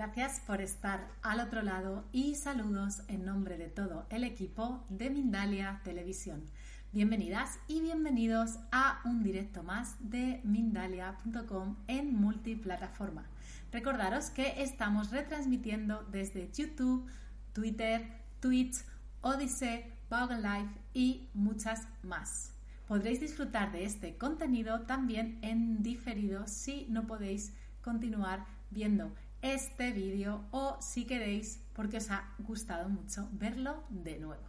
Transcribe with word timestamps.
Gracias 0.00 0.40
por 0.46 0.62
estar 0.62 1.06
al 1.20 1.40
otro 1.40 1.60
lado 1.60 2.06
y 2.10 2.34
saludos 2.34 3.02
en 3.08 3.26
nombre 3.26 3.58
de 3.58 3.68
todo 3.68 4.06
el 4.08 4.24
equipo 4.24 4.82
de 4.88 5.10
Mindalia 5.10 5.82
Televisión. 5.84 6.42
Bienvenidas 6.90 7.58
y 7.68 7.82
bienvenidos 7.82 8.60
a 8.72 9.02
un 9.04 9.22
directo 9.22 9.62
más 9.62 9.96
de 10.00 10.40
Mindalia.com 10.42 11.76
en 11.86 12.14
multiplataforma. 12.14 13.26
Recordaros 13.72 14.30
que 14.30 14.62
estamos 14.62 15.10
retransmitiendo 15.10 16.02
desde 16.10 16.50
YouTube, 16.50 17.06
Twitter, 17.52 18.10
Twitch, 18.40 18.76
Odyssey, 19.20 19.84
Vaughan 20.08 20.40
Live 20.40 20.70
y 20.94 21.28
muchas 21.34 21.86
más. 22.02 22.54
Podréis 22.88 23.20
disfrutar 23.20 23.70
de 23.70 23.84
este 23.84 24.16
contenido 24.16 24.80
también 24.86 25.38
en 25.42 25.82
diferido 25.82 26.46
si 26.46 26.86
no 26.88 27.06
podéis 27.06 27.52
continuar 27.82 28.46
viendo 28.70 29.12
este 29.42 29.92
vídeo 29.92 30.44
o 30.50 30.76
si 30.80 31.04
queréis, 31.06 31.62
porque 31.72 31.98
os 31.98 32.10
ha 32.10 32.34
gustado 32.38 32.88
mucho, 32.88 33.28
verlo 33.32 33.84
de 33.88 34.18
nuevo. 34.18 34.44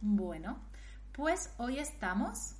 Bueno, 0.00 0.60
pues 1.12 1.50
hoy 1.58 1.78
estamos 1.78 2.54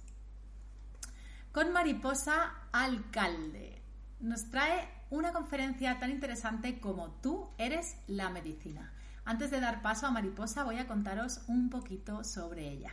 con 1.53 1.73
Mariposa 1.73 2.55
Alcalde. 2.73 3.83
Nos 4.21 4.51
trae 4.51 4.89
una 5.11 5.33
conferencia 5.33 5.99
tan 5.99 6.11
interesante 6.11 6.81
como 6.81 7.11
Tú 7.23 7.51
eres 7.59 7.97
la 8.07 8.31
medicina. 8.31 8.93
Antes 9.25 9.51
de 9.51 9.61
dar 9.61 9.83
paso 9.83 10.07
a 10.07 10.11
Mariposa 10.11 10.65
voy 10.65 10.79
a 10.79 10.87
contaros 10.87 11.41
un 11.49 11.71
poquito 11.71 12.25
sobre 12.25 12.69
ella. 12.69 12.93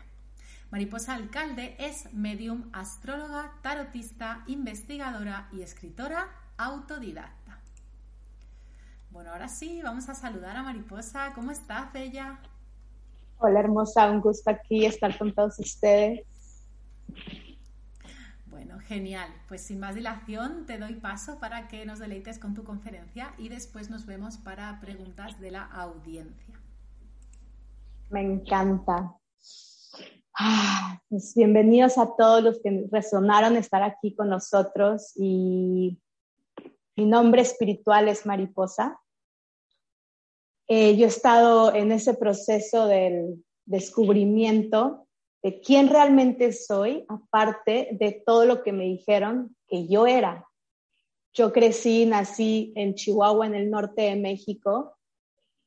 Mariposa 0.72 1.14
Alcalde 1.14 1.76
es 1.78 2.12
medium, 2.14 2.70
astróloga, 2.74 3.54
tarotista, 3.62 4.44
investigadora 4.48 5.48
y 5.52 5.62
escritora 5.62 6.28
autodidacta. 6.58 7.43
Bueno, 9.14 9.30
ahora 9.30 9.48
sí, 9.48 9.80
vamos 9.84 10.10
a 10.10 10.16
saludar 10.16 10.58
a 10.58 10.64
Mariposa. 10.64 11.34
¿Cómo 11.36 11.52
estás, 11.52 11.94
Bella? 11.94 12.40
Hola, 13.38 13.60
hermosa. 13.60 14.10
Un 14.10 14.22
gusto 14.22 14.50
aquí 14.50 14.88
estar 14.88 15.16
con 15.20 15.32
todos 15.32 15.60
ustedes. 15.60 16.26
Bueno, 18.48 18.80
genial. 18.80 19.30
Pues 19.48 19.62
sin 19.62 19.80
más 19.80 19.94
dilación, 19.94 20.66
te 20.66 20.80
doy 20.80 20.96
paso 20.96 21.40
para 21.40 21.68
que 21.68 21.86
nos 21.86 22.00
deleites 22.00 22.40
con 22.40 22.56
tu 22.56 22.64
conferencia 22.64 23.36
y 23.38 23.50
después 23.50 23.92
nos 23.92 24.08
vemos 24.08 24.38
para 24.38 24.80
preguntas 24.82 25.40
de 25.40 25.52
la 25.52 25.64
audiencia. 25.66 26.60
Me 28.10 28.22
encanta. 28.22 29.16
Ah, 30.40 31.00
pues 31.08 31.36
bienvenidos 31.36 32.00
a 32.00 32.16
todos 32.18 32.42
los 32.42 32.60
que 32.64 32.88
resonaron 32.92 33.58
estar 33.58 33.84
aquí 33.84 34.16
con 34.16 34.30
nosotros 34.30 35.12
y 35.16 36.02
mi 36.96 37.06
nombre 37.06 37.44
espiritual 37.44 38.08
es 38.08 38.26
Mariposa. 38.26 39.00
Eh, 40.68 40.96
yo 40.96 41.06
he 41.06 41.10
estado 41.10 41.74
en 41.74 41.92
ese 41.92 42.14
proceso 42.14 42.88
del 42.88 43.44
descubrimiento 43.66 45.08
de 45.42 45.60
quién 45.60 45.90
realmente 45.90 46.54
soy, 46.54 47.06
aparte 47.10 47.90
de 47.92 48.24
todo 48.26 48.46
lo 48.46 48.64
que 48.64 48.72
me 48.72 48.86
dijeron 48.86 49.56
que 49.68 49.88
yo 49.88 50.08
era. 50.08 50.48
Yo 51.34 51.52
crecí, 51.52 52.06
nací 52.06 52.72
en 52.76 52.96
Chihuahua, 52.96 53.48
en 53.48 53.56
el 53.56 53.70
norte 53.70 54.04
de 54.04 54.16
México. 54.16 54.96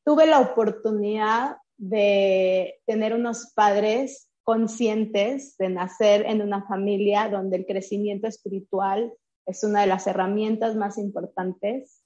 Tuve 0.05 0.27
la 0.27 0.41
oportunidad 0.41 1.57
de 1.77 2.81
tener 2.87 3.13
unos 3.13 3.53
padres 3.55 4.29
conscientes, 4.45 5.57
de 5.59 5.69
nacer 5.69 6.25
en 6.25 6.41
una 6.41 6.65
familia 6.67 7.29
donde 7.29 7.57
el 7.57 7.67
crecimiento 7.67 8.29
espiritual 8.29 9.13
es 9.45 9.63
una 9.63 9.83
de 9.83 9.89
las 9.89 10.07
herramientas 10.07 10.77
más 10.77 10.99
importantes. 10.99 12.03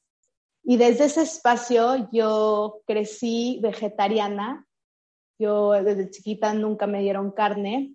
Y 0.63 0.77
desde 0.77 1.05
ese 1.05 1.23
espacio 1.23 2.09
yo 2.13 2.83
crecí 2.87 3.61
vegetariana. 3.63 4.67
Yo 5.39 5.73
desde 5.73 6.11
chiquita 6.11 6.53
nunca 6.55 6.87
me 6.87 7.01
dieron 7.01 7.31
carne. 7.31 7.95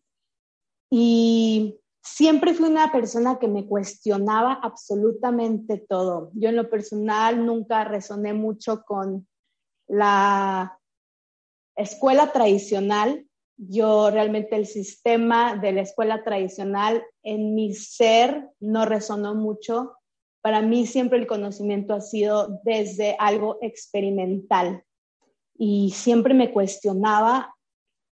Y 0.90 1.80
siempre 2.02 2.54
fui 2.54 2.70
una 2.70 2.92
persona 2.92 3.40
que 3.40 3.48
me 3.48 3.66
cuestionaba 3.68 4.54
absolutamente 4.62 5.78
todo. 5.78 6.32
Yo 6.34 6.50
en 6.50 6.56
lo 6.56 6.70
personal 6.70 7.46
nunca 7.46 7.84
resoné 7.84 8.34
mucho 8.34 8.84
con 8.84 9.28
la 9.88 10.80
escuela 11.76 12.32
tradicional. 12.32 13.28
Yo 13.58 14.12
realmente 14.12 14.56
el 14.56 14.66
sistema 14.66 15.56
de 15.56 15.72
la 15.72 15.82
escuela 15.82 16.24
tradicional 16.24 17.04
en 17.24 17.56
mi 17.56 17.74
ser 17.74 18.50
no 18.60 18.86
resonó 18.86 19.34
mucho 19.34 19.96
para 20.46 20.62
mí 20.62 20.86
siempre 20.86 21.18
el 21.18 21.26
conocimiento 21.26 21.96
ha 21.96 22.02
sido 22.02 22.62
desde 22.64 23.16
algo 23.18 23.58
experimental 23.64 24.84
y 25.58 25.90
siempre 25.90 26.36
me 26.36 26.52
cuestionaba 26.52 27.56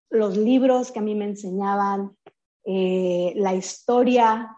los 0.09 0.35
libros 0.35 0.91
que 0.91 0.97
a 0.97 1.03
mí 1.03 1.13
me 1.13 1.25
enseñaban, 1.25 2.17
eh, 2.65 3.33
la 3.35 3.53
historia, 3.53 4.49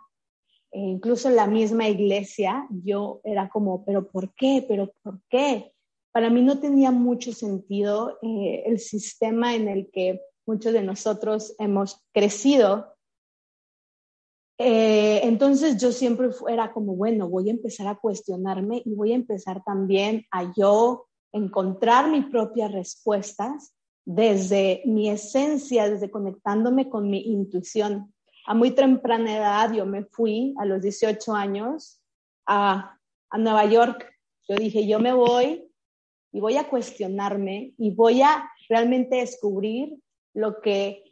e 0.71 0.79
incluso 0.79 1.29
la 1.29 1.47
misma 1.47 1.89
iglesia, 1.89 2.65
yo 2.69 3.19
era 3.25 3.49
como, 3.49 3.83
pero 3.83 4.07
¿por 4.07 4.33
qué? 4.35 4.63
¿Pero 4.65 4.93
por 5.03 5.19
qué? 5.27 5.73
Para 6.13 6.29
mí 6.29 6.41
no 6.41 6.61
tenía 6.61 6.91
mucho 6.91 7.33
sentido 7.33 8.17
eh, 8.21 8.63
el 8.67 8.79
sistema 8.79 9.53
en 9.53 9.67
el 9.67 9.89
que 9.91 10.21
muchos 10.47 10.71
de 10.71 10.81
nosotros 10.81 11.53
hemos 11.59 12.01
crecido 12.13 12.94
eh, 14.57 15.22
entonces 15.23 15.78
yo 15.78 15.91
siempre 15.91 16.29
era 16.47 16.72
como, 16.72 16.96
bueno, 16.96 17.29
voy 17.29 17.49
a 17.49 17.53
empezar 17.53 17.87
a 17.87 17.96
cuestionarme 17.96 18.81
y 18.85 18.93
voy 18.93 19.11
a 19.11 19.16
empezar 19.16 19.63
también 19.66 20.25
a 20.31 20.53
yo 20.55 21.07
encontrar 21.34 22.09
mis 22.09 22.25
propias 22.28 22.72
respuestas 22.72 23.75
desde 24.05 24.81
mi 24.85 25.09
esencia, 25.09 25.90
desde 25.90 26.09
conectándome 26.09 26.90
con 26.90 27.09
mi 27.09 27.19
intuición. 27.22 28.13
A 28.46 28.53
muy 28.53 28.72
temprana 28.72 29.35
edad 29.35 29.73
yo 29.73 29.85
me 29.85 30.05
fui 30.05 30.53
a 30.57 30.66
los 30.66 30.81
18 30.81 31.34
años 31.34 32.02
a, 32.46 32.97
a 33.29 33.37
Nueva 33.37 33.66
York. 33.66 34.09
Yo 34.47 34.55
dije, 34.55 34.87
yo 34.87 34.99
me 34.99 35.11
voy 35.11 35.69
y 36.31 36.40
voy 36.40 36.55
a 36.55 36.69
cuestionarme 36.69 37.73
y 37.78 37.93
voy 37.93 38.22
a 38.22 38.49
realmente 38.69 39.17
descubrir 39.17 39.97
lo 40.34 40.61
que 40.61 41.03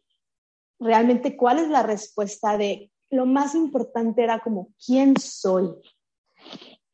realmente 0.80 1.36
cuál 1.36 1.60
es 1.60 1.70
la 1.70 1.84
respuesta 1.84 2.58
de 2.58 2.93
lo 3.14 3.26
más 3.26 3.56
importante 3.56 4.24
era 4.24 4.40
como, 4.40 4.70
¿quién 4.84 5.16
soy? 5.18 5.70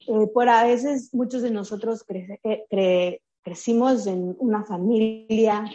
Eh, 0.07 0.27
por 0.33 0.49
a 0.49 0.63
veces 0.63 1.13
muchos 1.13 1.41
de 1.41 1.51
nosotros 1.51 2.03
crecimos 3.41 4.05
en 4.05 4.35
una 4.39 4.65
familia, 4.65 5.65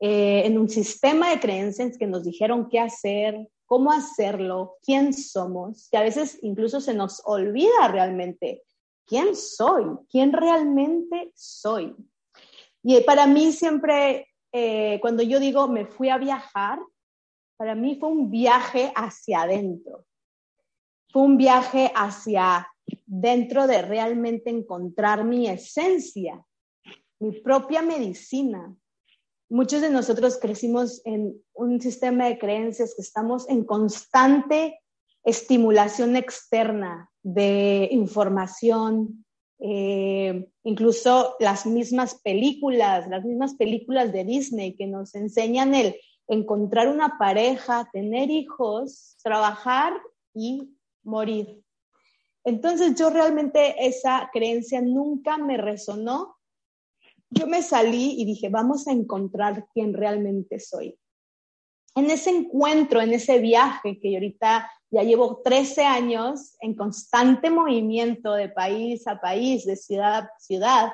eh, 0.00 0.42
en 0.46 0.58
un 0.58 0.68
sistema 0.68 1.30
de 1.30 1.40
creencias 1.40 1.98
que 1.98 2.06
nos 2.06 2.24
dijeron 2.24 2.68
qué 2.68 2.80
hacer, 2.80 3.48
cómo 3.66 3.92
hacerlo, 3.92 4.76
quién 4.82 5.12
somos, 5.12 5.88
que 5.90 5.96
a 5.96 6.02
veces 6.02 6.38
incluso 6.42 6.80
se 6.80 6.94
nos 6.94 7.22
olvida 7.24 7.88
realmente 7.88 8.62
quién 9.06 9.36
soy, 9.36 9.84
quién 10.10 10.32
realmente 10.32 11.32
soy. 11.34 11.94
Y 12.82 13.00
para 13.02 13.26
mí 13.26 13.52
siempre, 13.52 14.28
eh, 14.52 14.98
cuando 15.00 15.22
yo 15.22 15.38
digo 15.38 15.68
me 15.68 15.86
fui 15.86 16.08
a 16.08 16.18
viajar, 16.18 16.78
para 17.56 17.74
mí 17.74 17.96
fue 17.96 18.08
un 18.08 18.30
viaje 18.30 18.92
hacia 18.94 19.42
adentro. 19.42 20.04
Fue 21.10 21.22
un 21.22 21.36
viaje 21.36 21.90
hacia 21.94 22.66
dentro 23.06 23.66
de 23.66 23.82
realmente 23.82 24.50
encontrar 24.50 25.24
mi 25.24 25.48
esencia, 25.48 26.44
mi 27.20 27.32
propia 27.40 27.82
medicina. 27.82 28.74
Muchos 29.48 29.80
de 29.80 29.90
nosotros 29.90 30.38
crecimos 30.40 31.00
en 31.04 31.40
un 31.52 31.80
sistema 31.80 32.26
de 32.26 32.38
creencias 32.38 32.94
que 32.96 33.02
estamos 33.02 33.48
en 33.48 33.64
constante 33.64 34.80
estimulación 35.22 36.16
externa 36.16 37.10
de 37.22 37.88
información, 37.90 39.24
eh, 39.60 40.48
incluso 40.64 41.36
las 41.40 41.64
mismas 41.64 42.16
películas, 42.16 43.08
las 43.08 43.24
mismas 43.24 43.54
películas 43.54 44.12
de 44.12 44.24
Disney 44.24 44.76
que 44.76 44.86
nos 44.86 45.14
enseñan 45.14 45.74
el 45.74 45.96
encontrar 46.28 46.88
una 46.88 47.18
pareja, 47.18 47.88
tener 47.92 48.30
hijos, 48.30 49.16
trabajar 49.22 49.92
y 50.34 50.70
morir. 51.02 51.62
Entonces 52.44 52.94
yo 52.94 53.10
realmente 53.10 53.86
esa 53.86 54.30
creencia 54.32 54.80
nunca 54.82 55.38
me 55.38 55.56
resonó. 55.56 56.36
Yo 57.30 57.46
me 57.46 57.62
salí 57.62 58.20
y 58.20 58.24
dije, 58.24 58.48
vamos 58.48 58.86
a 58.86 58.92
encontrar 58.92 59.66
quién 59.72 59.94
realmente 59.94 60.60
soy. 60.60 60.98
En 61.96 62.10
ese 62.10 62.30
encuentro, 62.30 63.00
en 63.00 63.12
ese 63.12 63.38
viaje 63.38 63.98
que 64.00 64.14
ahorita 64.14 64.70
ya 64.90 65.02
llevo 65.02 65.40
13 65.42 65.84
años 65.84 66.56
en 66.60 66.74
constante 66.74 67.50
movimiento 67.50 68.34
de 68.34 68.48
país 68.48 69.06
a 69.06 69.20
país, 69.20 69.64
de 69.64 69.76
ciudad 69.76 70.24
a 70.24 70.38
ciudad, 70.38 70.92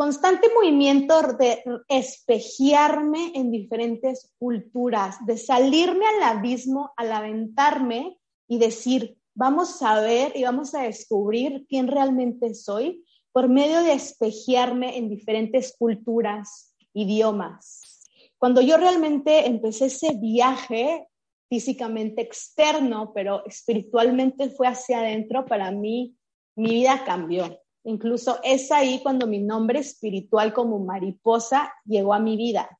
constante 0.00 0.48
movimiento 0.54 1.20
de 1.34 1.62
espejearme 1.86 3.32
en 3.34 3.50
diferentes 3.50 4.32
culturas, 4.38 5.18
de 5.26 5.36
salirme 5.36 6.06
al 6.06 6.38
abismo, 6.38 6.94
al 6.96 7.12
aventarme 7.12 8.18
y 8.48 8.56
decir, 8.56 9.18
vamos 9.34 9.82
a 9.82 10.00
ver 10.00 10.32
y 10.34 10.44
vamos 10.44 10.74
a 10.74 10.84
descubrir 10.84 11.66
quién 11.68 11.86
realmente 11.86 12.54
soy 12.54 13.04
por 13.30 13.50
medio 13.50 13.82
de 13.82 13.92
espejearme 13.92 14.96
en 14.96 15.10
diferentes 15.10 15.76
culturas, 15.78 16.74
idiomas. 16.94 18.08
Cuando 18.38 18.62
yo 18.62 18.78
realmente 18.78 19.48
empecé 19.48 19.86
ese 19.86 20.14
viaje 20.14 21.08
físicamente 21.50 22.22
externo, 22.22 23.12
pero 23.14 23.44
espiritualmente 23.44 24.48
fue 24.48 24.66
hacia 24.66 25.00
adentro, 25.00 25.44
para 25.44 25.70
mí 25.72 26.16
mi 26.56 26.70
vida 26.70 27.04
cambió. 27.04 27.60
Incluso 27.84 28.38
es 28.42 28.70
ahí 28.70 29.00
cuando 29.02 29.26
mi 29.26 29.38
nombre 29.38 29.78
espiritual 29.78 30.52
como 30.52 30.78
mariposa 30.78 31.72
llegó 31.84 32.12
a 32.12 32.20
mi 32.20 32.36
vida. 32.36 32.78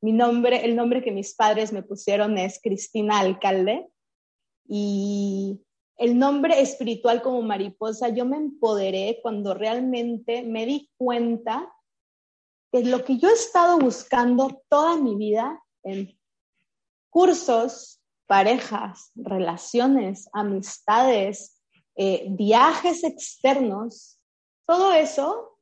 Mi 0.00 0.12
nombre, 0.12 0.64
el 0.64 0.76
nombre 0.76 1.02
que 1.02 1.12
mis 1.12 1.34
padres 1.34 1.72
me 1.72 1.82
pusieron 1.82 2.38
es 2.38 2.60
Cristina 2.62 3.20
Alcalde 3.20 3.88
y 4.68 5.60
el 5.96 6.18
nombre 6.18 6.60
espiritual 6.60 7.22
como 7.22 7.40
mariposa, 7.42 8.10
yo 8.10 8.26
me 8.26 8.36
empoderé 8.36 9.20
cuando 9.22 9.54
realmente 9.54 10.42
me 10.42 10.66
di 10.66 10.90
cuenta 10.98 11.72
que 12.70 12.84
lo 12.84 13.04
que 13.04 13.18
yo 13.18 13.30
he 13.30 13.32
estado 13.32 13.78
buscando 13.78 14.62
toda 14.68 14.96
mi 14.96 15.16
vida 15.16 15.62
en 15.82 16.18
cursos, 17.08 18.02
parejas, 18.26 19.10
relaciones, 19.14 20.28
amistades, 20.32 21.55
eh, 21.96 22.26
viajes 22.28 23.04
externos, 23.04 24.18
todo 24.66 24.92
eso 24.92 25.58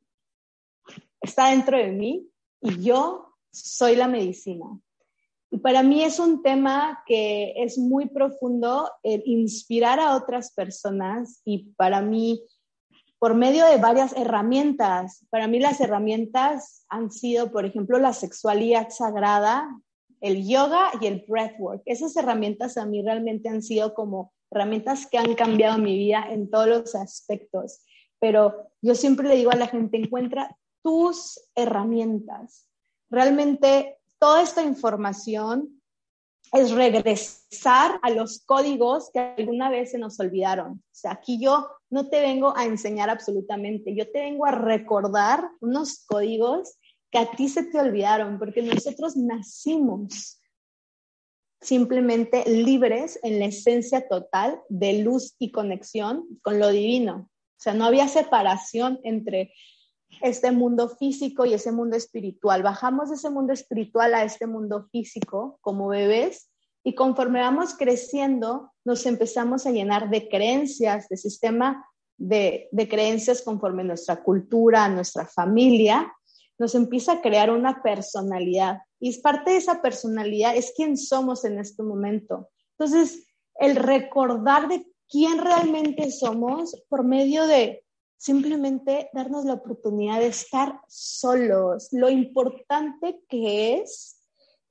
está 1.21 1.49
dentro 1.49 1.77
de 1.77 1.91
mí 1.91 2.27
y 2.61 2.83
yo 2.83 3.33
soy 3.51 3.95
la 3.95 4.07
medicina. 4.07 4.65
Y 5.49 5.59
para 5.59 5.83
mí 5.83 6.03
es 6.03 6.19
un 6.19 6.43
tema 6.43 7.01
que 7.05 7.53
es 7.55 7.77
muy 7.77 8.07
profundo, 8.09 8.91
el 9.03 9.23
inspirar 9.25 9.99
a 9.99 10.17
otras 10.17 10.51
personas 10.51 11.41
y 11.45 11.71
para 11.77 12.01
mí, 12.01 12.43
por 13.19 13.35
medio 13.35 13.65
de 13.65 13.77
varias 13.77 14.11
herramientas, 14.17 15.25
para 15.29 15.47
mí 15.47 15.59
las 15.59 15.79
herramientas 15.79 16.85
han 16.89 17.11
sido, 17.11 17.51
por 17.51 17.65
ejemplo, 17.65 17.97
la 17.99 18.11
sexualidad 18.11 18.89
sagrada, 18.89 19.69
el 20.19 20.45
yoga 20.45 20.89
y 20.99 21.05
el 21.07 21.23
breathwork. 21.25 21.81
Esas 21.85 22.17
herramientas 22.17 22.77
a 22.77 22.85
mí 22.85 23.01
realmente 23.01 23.47
han 23.47 23.61
sido 23.61 23.93
como 23.93 24.33
herramientas 24.55 25.07
que 25.07 25.17
han 25.17 25.35
cambiado 25.35 25.77
mi 25.77 25.97
vida 25.97 26.25
en 26.29 26.49
todos 26.49 26.67
los 26.67 26.95
aspectos. 26.95 27.81
Pero 28.19 28.69
yo 28.81 28.95
siempre 28.95 29.27
le 29.27 29.35
digo 29.35 29.51
a 29.51 29.55
la 29.55 29.67
gente, 29.67 29.97
encuentra 29.97 30.57
tus 30.81 31.39
herramientas. 31.55 32.67
Realmente 33.09 33.97
toda 34.19 34.41
esta 34.41 34.63
información 34.63 35.81
es 36.53 36.71
regresar 36.71 37.99
a 38.01 38.09
los 38.09 38.43
códigos 38.45 39.09
que 39.11 39.19
alguna 39.19 39.69
vez 39.69 39.91
se 39.91 39.97
nos 39.97 40.19
olvidaron. 40.19 40.73
O 40.73 40.83
sea, 40.91 41.11
aquí 41.11 41.39
yo 41.41 41.67
no 41.89 42.07
te 42.09 42.21
vengo 42.21 42.55
a 42.55 42.65
enseñar 42.65 43.09
absolutamente, 43.09 43.95
yo 43.95 44.09
te 44.11 44.21
vengo 44.21 44.45
a 44.45 44.51
recordar 44.51 45.49
unos 45.59 46.05
códigos 46.05 46.77
que 47.11 47.19
a 47.19 47.31
ti 47.31 47.49
se 47.49 47.63
te 47.63 47.79
olvidaron, 47.79 48.39
porque 48.39 48.61
nosotros 48.61 49.15
nacimos 49.15 50.34
simplemente 51.65 52.43
libres 52.47 53.19
en 53.23 53.39
la 53.39 53.45
esencia 53.45 54.07
total 54.07 54.61
de 54.69 55.01
luz 55.01 55.35
y 55.39 55.51
conexión 55.51 56.25
con 56.41 56.59
lo 56.59 56.69
divino. 56.69 57.29
O 57.31 57.59
sea, 57.59 57.73
no 57.73 57.85
había 57.85 58.07
separación 58.07 58.99
entre 59.03 59.51
este 60.21 60.51
mundo 60.51 60.89
físico 60.89 61.45
y 61.45 61.53
ese 61.53 61.71
mundo 61.71 61.97
espiritual. 61.97 62.63
Bajamos 62.63 63.09
de 63.09 63.15
ese 63.15 63.29
mundo 63.29 63.53
espiritual 63.53 64.13
a 64.13 64.23
este 64.23 64.47
mundo 64.47 64.87
físico 64.91 65.57
como 65.61 65.87
bebés 65.87 66.49
y 66.83 66.93
conforme 66.93 67.39
vamos 67.39 67.75
creciendo 67.75 68.71
nos 68.85 69.05
empezamos 69.05 69.65
a 69.65 69.71
llenar 69.71 70.09
de 70.09 70.29
creencias, 70.29 71.09
de 71.09 71.17
sistema 71.17 71.85
de, 72.17 72.69
de 72.71 72.87
creencias 72.87 73.41
conforme 73.41 73.83
nuestra 73.83 74.23
cultura, 74.23 74.87
nuestra 74.87 75.25
familia, 75.25 76.13
nos 76.57 76.75
empieza 76.75 77.13
a 77.13 77.21
crear 77.21 77.51
una 77.51 77.81
personalidad 77.83 78.79
y 78.99 79.09
es 79.09 79.19
parte 79.19 79.51
de 79.51 79.57
esa 79.57 79.81
personalidad 79.81 80.55
es 80.55 80.73
quién 80.75 80.97
somos 80.97 81.45
en 81.45 81.59
este 81.59 81.83
momento. 81.83 82.49
Entonces, 82.77 83.27
el 83.59 83.75
recordar 83.75 84.67
de 84.67 84.85
quién 85.07 85.37
realmente 85.37 86.11
somos 86.11 86.83
por 86.89 87.03
medio 87.03 87.45
de 87.45 87.83
simplemente 88.17 89.09
darnos 89.13 89.45
la 89.45 89.53
oportunidad 89.53 90.19
de 90.19 90.27
estar 90.27 90.79
solos. 90.87 91.89
Lo 91.91 92.09
importante 92.09 93.21
que 93.29 93.79
es 93.79 94.21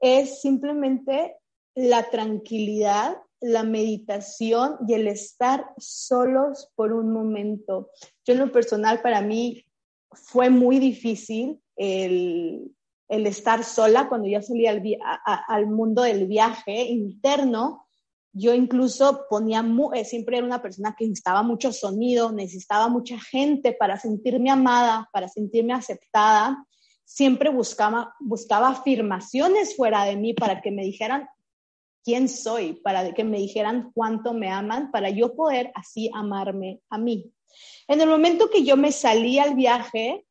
es 0.00 0.40
simplemente 0.40 1.36
la 1.74 2.10
tranquilidad, 2.10 3.16
la 3.40 3.62
meditación 3.62 4.76
y 4.88 4.94
el 4.94 5.06
estar 5.06 5.70
solos 5.78 6.70
por 6.74 6.92
un 6.92 7.12
momento. 7.12 7.90
Yo 8.24 8.34
en 8.34 8.40
lo 8.40 8.52
personal 8.52 9.00
para 9.02 9.20
mí 9.20 9.64
fue 10.12 10.50
muy 10.50 10.78
difícil 10.78 11.60
el, 11.76 12.74
estar 13.08 13.64
sola 13.64 14.08
cuando 14.08 14.28
ya 14.28 14.42
salí 14.42 14.66
al, 14.66 14.82
al 15.24 15.66
mundo 15.66 16.02
del 16.02 16.26
viaje 16.26 16.84
interno 16.84 17.84
yo 18.36 18.52
incluso 18.52 19.26
ponía, 19.30 19.64
eh, 19.94 20.04
siempre 20.04 20.38
era 20.38 20.46
una 20.46 20.60
persona 20.60 20.96
que 20.98 21.04
necesitaba 21.04 21.44
mucho 21.44 21.72
sonido, 21.72 22.32
necesitaba 22.32 22.88
mucha 22.88 23.16
gente 23.20 23.72
para 23.72 23.96
sentirme 23.96 24.50
amada, 24.50 25.08
para 25.12 25.28
sentirme 25.28 25.72
aceptada. 25.72 26.66
Siempre 27.04 27.50
buscaba, 27.50 28.12
buscaba 28.18 28.70
afirmaciones 28.70 29.76
fuera 29.76 30.04
de 30.04 30.16
mí 30.16 30.34
para 30.34 30.60
que 30.60 30.72
me 30.72 30.82
dijeran 30.82 31.28
quién 32.02 32.28
soy, 32.28 32.74
para 32.82 33.14
que 33.14 33.22
me 33.22 33.38
dijeran 33.38 33.92
cuánto 33.94 34.34
me 34.34 34.50
aman, 34.50 34.90
para 34.90 35.10
yo 35.10 35.36
poder 35.36 35.70
así 35.76 36.10
amarme 36.12 36.80
a 36.90 36.98
mí. 36.98 37.32
En 37.86 38.00
el 38.00 38.08
momento 38.08 38.50
que 38.50 38.64
yo 38.64 38.76
me 38.76 38.90
salí 38.90 39.38
al 39.38 39.54
viaje 39.54 40.26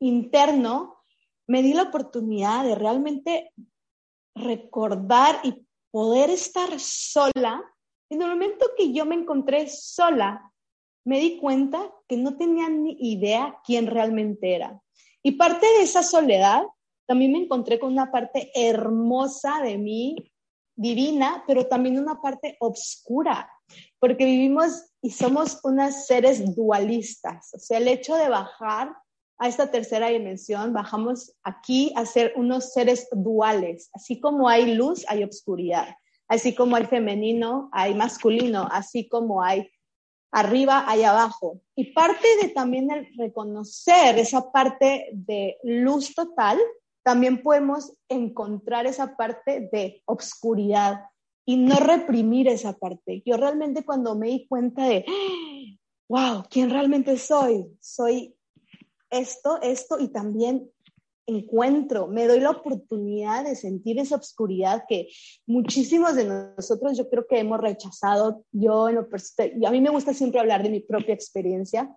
interno, 0.00 0.98
me 1.46 1.62
di 1.62 1.72
la 1.72 1.84
oportunidad 1.84 2.64
de 2.64 2.74
realmente 2.74 3.52
recordar 4.34 5.40
y 5.42 5.66
poder 5.90 6.30
estar 6.30 6.78
sola, 6.78 7.62
en 8.10 8.22
el 8.22 8.28
momento 8.28 8.66
que 8.76 8.92
yo 8.92 9.04
me 9.04 9.14
encontré 9.14 9.68
sola, 9.68 10.52
me 11.04 11.20
di 11.20 11.38
cuenta 11.38 11.90
que 12.06 12.16
no 12.16 12.36
tenía 12.36 12.68
ni 12.68 12.96
idea 13.00 13.58
quién 13.64 13.86
realmente 13.86 14.54
era. 14.54 14.80
Y 15.22 15.32
parte 15.32 15.66
de 15.66 15.82
esa 15.82 16.02
soledad, 16.02 16.64
también 17.06 17.32
me 17.32 17.38
encontré 17.38 17.78
con 17.78 17.92
una 17.92 18.10
parte 18.10 18.50
hermosa 18.54 19.62
de 19.62 19.78
mí, 19.78 20.32
divina, 20.76 21.42
pero 21.46 21.66
también 21.66 21.98
una 21.98 22.20
parte 22.20 22.56
oscura, 22.60 23.50
porque 23.98 24.24
vivimos 24.24 24.92
y 25.02 25.10
somos 25.10 25.60
unas 25.64 26.06
seres 26.06 26.54
dualistas. 26.54 27.52
O 27.54 27.58
sea, 27.58 27.78
el 27.78 27.88
hecho 27.88 28.14
de 28.14 28.28
bajar 28.28 28.94
a 29.38 29.48
esta 29.48 29.70
tercera 29.70 30.08
dimensión, 30.08 30.72
bajamos 30.72 31.34
aquí 31.42 31.92
a 31.96 32.04
ser 32.04 32.32
unos 32.36 32.72
seres 32.72 33.08
duales. 33.12 33.88
Así 33.92 34.20
como 34.20 34.48
hay 34.48 34.74
luz, 34.74 35.04
hay 35.08 35.22
obscuridad. 35.22 35.96
Así 36.26 36.54
como 36.54 36.76
hay 36.76 36.86
femenino, 36.86 37.68
hay 37.72 37.94
masculino. 37.94 38.68
Así 38.70 39.08
como 39.08 39.42
hay 39.42 39.70
arriba, 40.32 40.84
hay 40.86 41.04
abajo. 41.04 41.60
Y 41.76 41.92
parte 41.92 42.26
de 42.42 42.48
también 42.48 42.90
el 42.90 43.08
reconocer 43.16 44.18
esa 44.18 44.50
parte 44.50 45.08
de 45.12 45.56
luz 45.62 46.14
total, 46.14 46.58
también 47.04 47.42
podemos 47.42 47.92
encontrar 48.08 48.86
esa 48.86 49.16
parte 49.16 49.68
de 49.72 50.02
obscuridad 50.04 51.04
y 51.46 51.56
no 51.56 51.76
reprimir 51.76 52.48
esa 52.48 52.74
parte. 52.74 53.22
Yo 53.24 53.36
realmente 53.36 53.84
cuando 53.84 54.14
me 54.14 54.26
di 54.26 54.46
cuenta 54.46 54.84
de, 54.84 55.06
wow, 56.08 56.42
¿quién 56.50 56.68
realmente 56.68 57.16
soy? 57.16 57.64
Soy 57.80 58.34
esto, 59.10 59.60
esto 59.62 59.98
y 59.98 60.08
también 60.08 60.70
encuentro, 61.28 62.06
me 62.06 62.26
doy 62.26 62.40
la 62.40 62.50
oportunidad 62.50 63.44
de 63.44 63.54
sentir 63.54 63.98
esa 63.98 64.16
oscuridad 64.16 64.84
que 64.88 65.08
muchísimos 65.46 66.16
de 66.16 66.24
nosotros 66.24 66.96
yo 66.96 67.08
creo 67.10 67.26
que 67.26 67.38
hemos 67.38 67.60
rechazado. 67.60 68.44
Yo, 68.50 68.88
en 68.88 68.94
lo 68.94 69.02
a 69.66 69.70
mí 69.70 69.80
me 69.80 69.90
gusta 69.90 70.14
siempre 70.14 70.40
hablar 70.40 70.62
de 70.62 70.70
mi 70.70 70.80
propia 70.80 71.14
experiencia. 71.14 71.94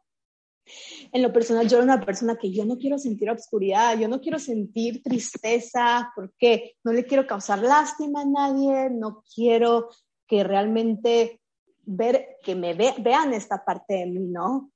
En 1.13 1.21
lo 1.21 1.31
personal, 1.31 1.67
yo 1.67 1.77
era 1.77 1.85
una 1.85 2.05
persona 2.05 2.37
que 2.37 2.51
yo 2.51 2.65
no 2.65 2.77
quiero 2.77 2.97
sentir 2.97 3.29
oscuridad, 3.29 3.97
yo 3.97 4.07
no 4.07 4.19
quiero 4.19 4.37
sentir 4.37 5.01
tristeza, 5.01 6.11
porque 6.15 6.75
no 6.83 6.91
le 6.91 7.05
quiero 7.05 7.25
causar 7.25 7.59
lástima 7.59 8.21
a 8.21 8.25
nadie, 8.25 8.89
no 8.89 9.23
quiero 9.33 9.89
que 10.27 10.43
realmente 10.43 11.41
ver, 11.83 12.37
que 12.43 12.55
me 12.55 12.73
vean 12.73 13.33
esta 13.33 13.63
parte 13.63 13.95
de 13.95 14.05
mí, 14.05 14.27
¿no? 14.27 14.71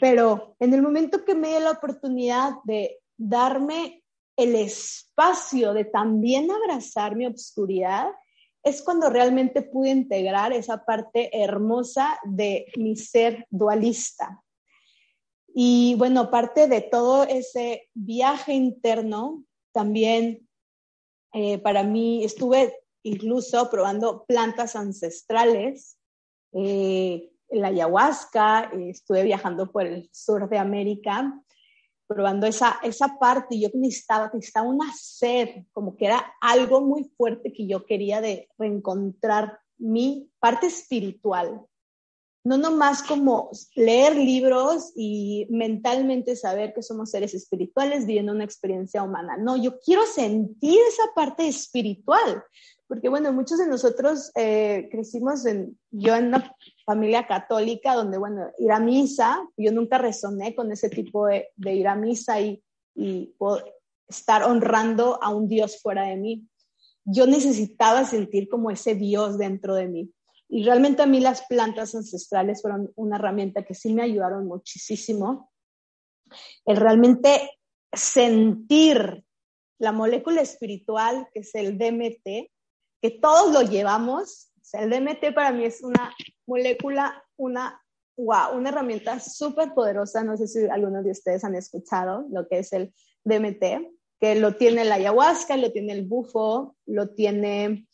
Pero 0.00 0.56
en 0.58 0.74
el 0.74 0.82
momento 0.82 1.24
que 1.24 1.34
me 1.34 1.48
dio 1.48 1.60
la 1.60 1.72
oportunidad 1.72 2.54
de 2.64 3.00
darme 3.16 4.02
el 4.36 4.54
espacio 4.54 5.74
de 5.74 5.84
también 5.84 6.50
abrazar 6.50 7.14
mi 7.14 7.26
obscuridad, 7.26 8.08
es 8.62 8.82
cuando 8.82 9.10
realmente 9.10 9.62
pude 9.62 9.90
integrar 9.90 10.52
esa 10.52 10.84
parte 10.84 11.30
hermosa 11.38 12.18
de 12.24 12.66
mi 12.76 12.96
ser 12.96 13.46
dualista. 13.50 14.42
Y 15.54 15.94
bueno, 15.96 16.30
parte 16.30 16.68
de 16.68 16.80
todo 16.80 17.24
ese 17.24 17.88
viaje 17.94 18.52
interno, 18.52 19.44
también 19.72 20.48
eh, 21.32 21.58
para 21.58 21.82
mí 21.82 22.24
estuve 22.24 22.74
incluso 23.02 23.70
probando 23.70 24.24
plantas 24.26 24.76
ancestrales. 24.76 25.98
Eh, 26.52 27.29
la 27.50 27.68
ayahuasca, 27.68 28.70
eh, 28.72 28.90
estuve 28.90 29.22
viajando 29.22 29.70
por 29.70 29.86
el 29.86 30.08
sur 30.12 30.48
de 30.48 30.58
América, 30.58 31.34
probando 32.06 32.46
esa, 32.46 32.80
esa 32.82 33.18
parte, 33.18 33.54
y 33.54 33.62
yo 33.62 33.68
necesitaba, 33.74 34.30
necesitaba 34.34 34.68
una 34.68 34.92
sed, 34.92 35.64
como 35.72 35.96
que 35.96 36.06
era 36.06 36.34
algo 36.40 36.80
muy 36.80 37.04
fuerte 37.16 37.52
que 37.52 37.66
yo 37.66 37.86
quería 37.86 38.20
de 38.20 38.48
reencontrar 38.58 39.60
mi 39.78 40.28
parte 40.40 40.66
espiritual. 40.66 41.62
No 42.42 42.56
nomás 42.56 43.02
como 43.02 43.50
leer 43.76 44.16
libros 44.16 44.92
y 44.96 45.46
mentalmente 45.50 46.36
saber 46.36 46.72
que 46.72 46.82
somos 46.82 47.10
seres 47.10 47.34
espirituales 47.34 48.06
viviendo 48.06 48.32
una 48.32 48.44
experiencia 48.44 49.02
humana. 49.02 49.36
No, 49.36 49.56
yo 49.56 49.78
quiero 49.78 50.06
sentir 50.06 50.78
esa 50.88 51.12
parte 51.14 51.46
espiritual, 51.46 52.42
porque 52.90 53.08
bueno, 53.08 53.32
muchos 53.32 53.58
de 53.58 53.68
nosotros 53.68 54.32
eh, 54.34 54.88
crecimos 54.90 55.46
en, 55.46 55.78
yo 55.92 56.16
en 56.16 56.26
una 56.26 56.56
familia 56.84 57.24
católica 57.24 57.94
donde, 57.94 58.18
bueno, 58.18 58.50
ir 58.58 58.72
a 58.72 58.80
misa, 58.80 59.46
yo 59.56 59.70
nunca 59.70 59.96
resoné 59.96 60.56
con 60.56 60.72
ese 60.72 60.90
tipo 60.90 61.28
de, 61.28 61.52
ir 61.56 61.86
a 61.86 61.94
misa 61.94 62.40
y, 62.40 62.60
y 62.96 63.32
estar 64.08 64.42
honrando 64.42 65.22
a 65.22 65.32
un 65.32 65.46
Dios 65.46 65.80
fuera 65.80 66.02
de 66.02 66.16
mí. 66.16 66.48
Yo 67.04 67.28
necesitaba 67.28 68.04
sentir 68.04 68.48
como 68.48 68.72
ese 68.72 68.96
Dios 68.96 69.38
dentro 69.38 69.76
de 69.76 69.86
mí. 69.86 70.12
Y 70.48 70.64
realmente 70.64 71.02
a 71.02 71.06
mí 71.06 71.20
las 71.20 71.46
plantas 71.46 71.94
ancestrales 71.94 72.60
fueron 72.60 72.92
una 72.96 73.18
herramienta 73.18 73.62
que 73.62 73.74
sí 73.76 73.94
me 73.94 74.02
ayudaron 74.02 74.48
muchísimo. 74.48 75.52
El 76.66 76.76
realmente 76.76 77.52
sentir 77.92 79.24
la 79.78 79.92
molécula 79.92 80.40
espiritual, 80.40 81.28
que 81.32 81.40
es 81.40 81.54
el 81.54 81.78
DMT, 81.78 82.50
que 83.00 83.10
todos 83.10 83.52
lo 83.52 83.62
llevamos. 83.62 84.52
O 84.56 84.64
sea, 84.64 84.82
el 84.82 84.90
DMT 84.90 85.34
para 85.34 85.52
mí 85.52 85.64
es 85.64 85.82
una 85.82 86.14
molécula, 86.46 87.22
una, 87.36 87.80
wow, 88.16 88.56
una 88.56 88.68
herramienta 88.68 89.18
súper 89.20 89.74
poderosa. 89.74 90.22
No 90.22 90.36
sé 90.36 90.46
si 90.46 90.66
algunos 90.68 91.04
de 91.04 91.12
ustedes 91.12 91.44
han 91.44 91.54
escuchado 91.54 92.26
lo 92.30 92.46
que 92.48 92.58
es 92.58 92.72
el 92.72 92.92
DMT, 93.24 93.64
que 94.20 94.34
lo 94.36 94.54
tiene 94.56 94.84
la 94.84 94.96
ayahuasca, 94.96 95.56
lo 95.56 95.72
tiene 95.72 95.92
el 95.94 96.04
bufo, 96.06 96.76
lo 96.86 97.10
tiene, 97.10 97.88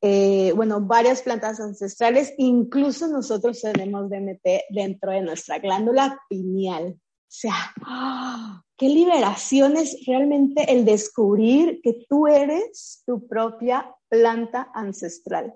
eh, 0.00 0.52
bueno, 0.54 0.80
varias 0.80 1.22
plantas 1.22 1.60
ancestrales. 1.60 2.32
Incluso 2.38 3.08
nosotros 3.08 3.60
tenemos 3.60 4.08
DMT 4.08 4.46
dentro 4.70 5.12
de 5.12 5.22
nuestra 5.22 5.58
glándula 5.58 6.20
pineal. 6.28 6.94
O 6.94 7.28
sea, 7.28 7.54
¡ah! 7.84 8.62
Qué 8.76 8.88
liberación 8.88 9.76
es 9.76 10.04
realmente 10.06 10.72
el 10.72 10.84
descubrir 10.84 11.80
que 11.82 12.06
tú 12.08 12.26
eres 12.26 13.02
tu 13.06 13.26
propia 13.26 13.94
planta 14.08 14.70
ancestral. 14.74 15.54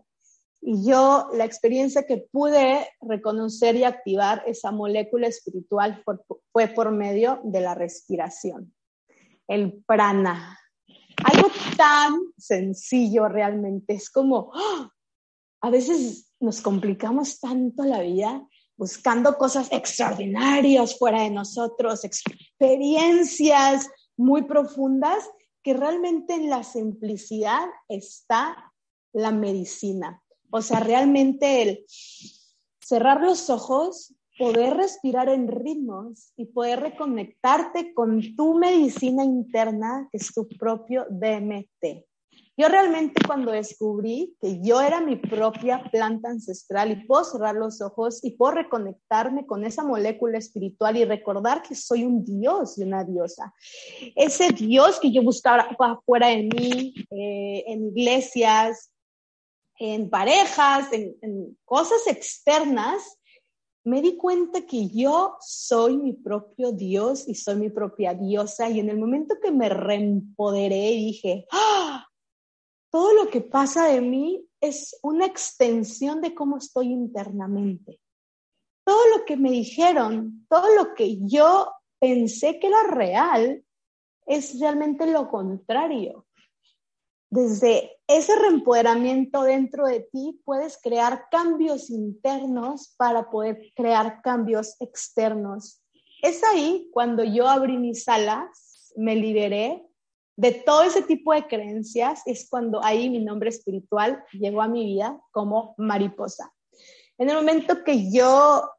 Y 0.63 0.87
yo, 0.87 1.29
la 1.33 1.45
experiencia 1.45 2.07
que 2.07 2.19
pude 2.31 2.87
reconocer 3.01 3.77
y 3.77 3.85
activar 3.85 4.43
esa 4.47 4.71
molécula 4.71 5.27
espiritual 5.27 6.03
fue, 6.53 6.69
por 6.69 6.91
medio 6.91 7.41
de 7.45 7.61
la 7.61 7.75
respiración, 7.75 8.75
el 9.49 9.83
prana. 9.87 10.59
Algo 11.25 11.49
tan 11.77 12.21
sencillo 12.37 13.29
realmente, 13.29 13.95
es 13.95 14.11
como, 14.11 14.53
¡ah! 14.55 14.91
a 15.63 15.71
veces 15.71 16.31
nos 16.41 16.61
complicamos 16.61 17.41
tanto 17.41 17.85
la 17.85 18.01
vida 18.01 18.47
buscando 18.81 19.37
cosas 19.37 19.69
extraordinarias 19.73 20.99
fuera 20.99 21.21
de 21.21 21.31
nosotros, 21.31 22.03
experiencias 22.03 23.91
muy 24.17 24.45
profundas, 24.45 25.29
que 25.63 25.75
realmente 25.75 26.33
en 26.33 26.49
la 26.49 26.65
simplicidad 26.65 27.67
está 27.91 28.73
la 29.13 29.33
medicina. 29.33 30.23
O 30.51 30.63
sea, 30.63 30.81
realmente 30.81 31.61
el 31.61 31.85
cerrar 32.81 33.21
los 33.21 33.51
ojos, 33.51 34.15
poder 34.39 34.79
respirar 34.79 35.29
en 35.29 35.49
ritmos 35.49 36.33
y 36.35 36.47
poder 36.47 36.81
reconectarte 36.81 37.93
con 37.93 38.35
tu 38.35 38.55
medicina 38.55 39.25
interna, 39.25 40.09
que 40.11 40.17
es 40.17 40.33
tu 40.33 40.49
propio 40.49 41.05
DMT. 41.11 42.07
Yo 42.61 42.69
realmente 42.69 43.23
cuando 43.27 43.53
descubrí 43.53 44.37
que 44.39 44.61
yo 44.61 44.83
era 44.83 45.01
mi 45.01 45.17
propia 45.17 45.83
planta 45.91 46.29
ancestral 46.29 46.91
y 46.91 47.07
puedo 47.07 47.25
cerrar 47.25 47.55
los 47.55 47.81
ojos 47.81 48.23
y 48.23 48.33
puedo 48.33 48.53
reconectarme 48.53 49.47
con 49.47 49.65
esa 49.65 49.83
molécula 49.83 50.37
espiritual 50.37 50.99
y 50.99 51.07
recordar 51.07 51.63
que 51.63 51.75
soy 51.75 52.05
un 52.05 52.23
dios 52.23 52.77
y 52.77 52.83
una 52.83 53.03
diosa. 53.03 53.55
Ese 54.15 54.51
dios 54.51 55.01
que 55.01 55.11
yo 55.11 55.23
buscaba 55.23 55.75
fuera 56.05 56.27
de 56.27 56.51
mí, 56.55 56.93
eh, 57.11 57.65
en 57.67 57.87
iglesias, 57.97 58.93
en 59.79 60.11
parejas, 60.11 60.93
en, 60.93 61.57
cosas 61.65 62.07
externas, 62.09 63.19
me 63.85 64.03
di 64.03 64.19
cuenta 64.19 64.67
que 64.67 64.87
yo 64.91 65.37
soy 65.41 65.97
mi 65.97 66.13
propio 66.13 66.73
Dios 66.73 67.27
y 67.27 67.37
soy 67.37 67.57
mi 67.57 67.71
propia 67.71 68.13
diosa. 68.13 68.69
Y 68.69 68.81
en 68.81 68.91
el 68.91 68.99
momento 68.99 69.37
que 69.43 69.51
me 69.51 69.71
reempoderé 69.71 70.91
dije, 70.91 71.47
¡ah! 71.53 72.07
Todo 72.91 73.13
lo 73.15 73.31
que 73.31 73.41
pasa 73.41 73.87
de 73.87 74.01
mí 74.01 74.47
es 74.61 74.99
una 75.03 75.27
extensión 75.27 76.21
de 76.21 76.35
cómo 76.35 76.59
estoy 76.59 76.87
internamente. 76.87 78.01
Todo 78.85 79.19
lo 79.19 79.25
que 79.25 79.37
me 79.37 79.51
dijeron, 79.51 80.47
todo 80.49 80.75
lo 80.75 80.95
que 80.95 81.19
yo 81.27 81.71
pensé 82.01 82.59
que 82.59 82.67
era 82.67 82.83
real, 82.85 83.65
es 84.27 84.59
realmente 84.61 85.07
lo 85.07 85.29
contrario. 85.29 86.27
Desde 87.31 87.99
ese 88.09 88.35
reempoderamiento 88.37 89.43
dentro 89.43 89.87
de 89.87 90.01
ti 90.01 90.41
puedes 90.45 90.79
crear 90.83 91.29
cambios 91.31 91.91
internos 91.91 92.95
para 92.97 93.31
poder 93.31 93.73
crear 93.77 94.21
cambios 94.21 94.77
externos. 94.81 95.81
Es 96.23 96.43
ahí 96.43 96.89
cuando 96.93 97.23
yo 97.23 97.47
abrí 97.49 97.79
mis 97.79 98.09
alas, 98.09 98.93
me 98.97 99.15
liberé 99.15 99.90
de 100.37 100.53
todo 100.53 100.83
ese 100.83 101.03
tipo 101.03 101.33
de 101.33 101.47
creencias 101.47 102.23
es 102.27 102.49
cuando 102.49 102.83
ahí 102.83 103.11
mi 103.11 103.23
nombre 103.23 103.51
espiritual 103.51 104.23
llegó 104.33 104.63
a 104.63 104.69
mi 104.69 104.85
vida 104.85 105.21
como 105.33 105.75
mariposa. 105.77 106.53
En 107.19 107.29
el 107.29 107.37
momento 107.37 107.85
que 107.85 108.11
yo 108.11 108.71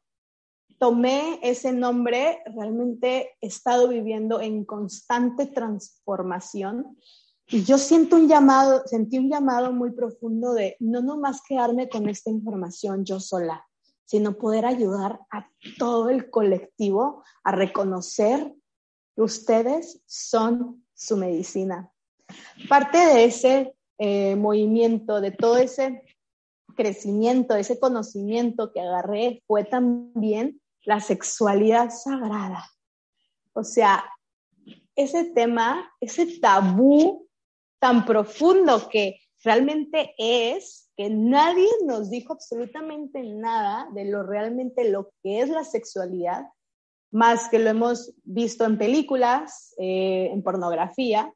tomé 0.78 1.38
ese 1.42 1.72
nombre, 1.72 2.42
realmente 2.56 3.36
he 3.40 3.46
estado 3.46 3.86
viviendo 3.86 4.40
en 4.40 4.64
constante 4.64 5.46
transformación 5.46 6.98
y 7.46 7.64
yo 7.64 7.78
siento 7.78 8.16
un 8.16 8.28
llamado, 8.28 8.82
sentí 8.86 9.18
un 9.18 9.30
llamado 9.30 9.72
muy 9.72 9.92
profundo 9.92 10.54
de 10.54 10.76
no 10.80 11.02
nomás 11.02 11.42
quedarme 11.46 11.88
con 11.88 12.08
esta 12.08 12.30
información 12.30 13.04
yo 13.04 13.20
sola, 13.20 13.64
sino 14.04 14.38
poder 14.38 14.64
ayudar 14.64 15.20
a 15.30 15.48
todo 15.78 16.08
el 16.08 16.30
colectivo 16.30 17.22
a 17.44 17.52
reconocer 17.52 18.54
que 19.14 19.22
ustedes 19.22 20.02
son 20.06 20.81
su 21.02 21.16
medicina. 21.16 21.90
Parte 22.68 22.98
de 22.98 23.24
ese 23.24 23.74
eh, 23.98 24.36
movimiento, 24.36 25.20
de 25.20 25.32
todo 25.32 25.56
ese 25.56 26.02
crecimiento, 26.76 27.56
ese 27.56 27.78
conocimiento 27.78 28.72
que 28.72 28.80
agarré 28.80 29.42
fue 29.46 29.64
también 29.64 30.60
la 30.84 31.00
sexualidad 31.00 31.90
sagrada. 31.90 32.64
O 33.52 33.64
sea, 33.64 34.04
ese 34.96 35.24
tema, 35.24 35.90
ese 36.00 36.38
tabú 36.40 37.28
tan 37.78 38.04
profundo 38.04 38.88
que 38.88 39.20
realmente 39.44 40.14
es, 40.18 40.90
que 40.96 41.10
nadie 41.10 41.68
nos 41.84 42.10
dijo 42.10 42.34
absolutamente 42.34 43.22
nada 43.22 43.88
de 43.94 44.04
lo 44.04 44.22
realmente 44.22 44.88
lo 44.90 45.10
que 45.22 45.40
es 45.40 45.48
la 45.48 45.64
sexualidad, 45.64 46.44
más 47.12 47.48
que 47.48 47.58
lo 47.58 47.70
hemos 47.70 48.12
visto 48.24 48.64
en 48.64 48.78
películas, 48.78 49.74
eh, 49.78 50.30
en 50.32 50.42
pornografía, 50.42 51.32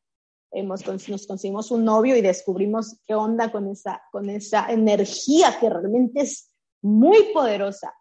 hemos, 0.51 0.87
nos 0.87 1.27
conseguimos 1.27 1.71
un 1.71 1.85
novio 1.85 2.17
y 2.17 2.23
descubrimos 2.23 2.99
qué 3.07 3.15
onda 3.15 3.53
con 3.53 3.69
esa, 3.69 4.03
con 4.11 4.31
esa 4.31 4.67
energía 4.73 5.59
que 5.61 5.69
realmente 5.69 6.23
es 6.23 6.51
muy 6.81 7.33
poderosa. 7.35 7.95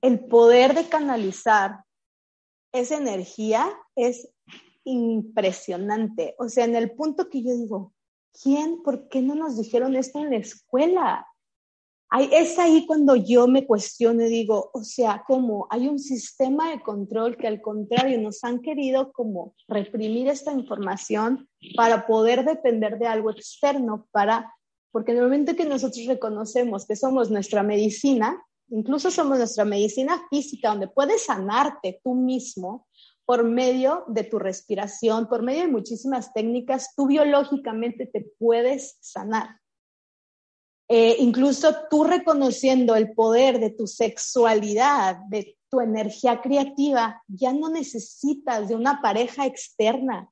El 0.00 0.26
poder 0.26 0.74
de 0.74 0.88
canalizar 0.88 1.84
esa 2.72 2.96
energía 2.96 3.72
es 3.94 4.28
impresionante. 4.82 6.34
O 6.38 6.48
sea, 6.48 6.64
en 6.64 6.74
el 6.74 6.90
punto 6.92 7.30
que 7.30 7.42
yo 7.42 7.52
digo, 7.52 7.92
¿quién, 8.42 8.82
por 8.82 9.08
qué 9.08 9.22
no 9.22 9.36
nos 9.36 9.56
dijeron 9.56 9.94
esto 9.94 10.18
en 10.18 10.30
la 10.30 10.36
escuela? 10.38 11.26
Es 12.22 12.58
ahí 12.58 12.86
cuando 12.86 13.16
yo 13.16 13.48
me 13.48 13.66
cuestiono 13.66 14.22
y 14.24 14.28
digo, 14.28 14.70
o 14.72 14.84
sea, 14.84 15.24
como 15.26 15.66
hay 15.70 15.88
un 15.88 15.98
sistema 15.98 16.70
de 16.70 16.80
control 16.80 17.36
que 17.36 17.48
al 17.48 17.60
contrario 17.60 18.20
nos 18.20 18.44
han 18.44 18.60
querido 18.60 19.12
como 19.12 19.54
reprimir 19.66 20.28
esta 20.28 20.52
información 20.52 21.48
para 21.76 22.06
poder 22.06 22.44
depender 22.44 22.98
de 22.98 23.06
algo 23.06 23.30
externo, 23.30 24.06
para, 24.12 24.54
porque 24.92 25.12
en 25.12 25.18
el 25.18 25.24
momento 25.24 25.56
que 25.56 25.64
nosotros 25.64 26.06
reconocemos 26.06 26.86
que 26.86 26.94
somos 26.94 27.30
nuestra 27.30 27.62
medicina, 27.62 28.40
incluso 28.68 29.10
somos 29.10 29.38
nuestra 29.38 29.64
medicina 29.64 30.22
física, 30.30 30.70
donde 30.70 30.88
puedes 30.88 31.24
sanarte 31.24 32.00
tú 32.04 32.14
mismo 32.14 32.86
por 33.24 33.42
medio 33.42 34.04
de 34.06 34.22
tu 34.24 34.38
respiración, 34.38 35.28
por 35.28 35.42
medio 35.42 35.62
de 35.62 35.68
muchísimas 35.68 36.32
técnicas, 36.32 36.94
tú 36.94 37.06
biológicamente 37.06 38.06
te 38.06 38.30
puedes 38.38 38.98
sanar. 39.00 39.63
Eh, 40.88 41.16
incluso 41.18 41.74
tú 41.90 42.04
reconociendo 42.04 42.94
el 42.94 43.12
poder 43.14 43.58
de 43.58 43.70
tu 43.70 43.86
sexualidad, 43.86 45.16
de 45.28 45.56
tu 45.70 45.80
energía 45.80 46.40
creativa, 46.40 47.22
ya 47.26 47.52
no 47.52 47.70
necesitas 47.70 48.68
de 48.68 48.74
una 48.74 49.00
pareja 49.00 49.46
externa. 49.46 50.28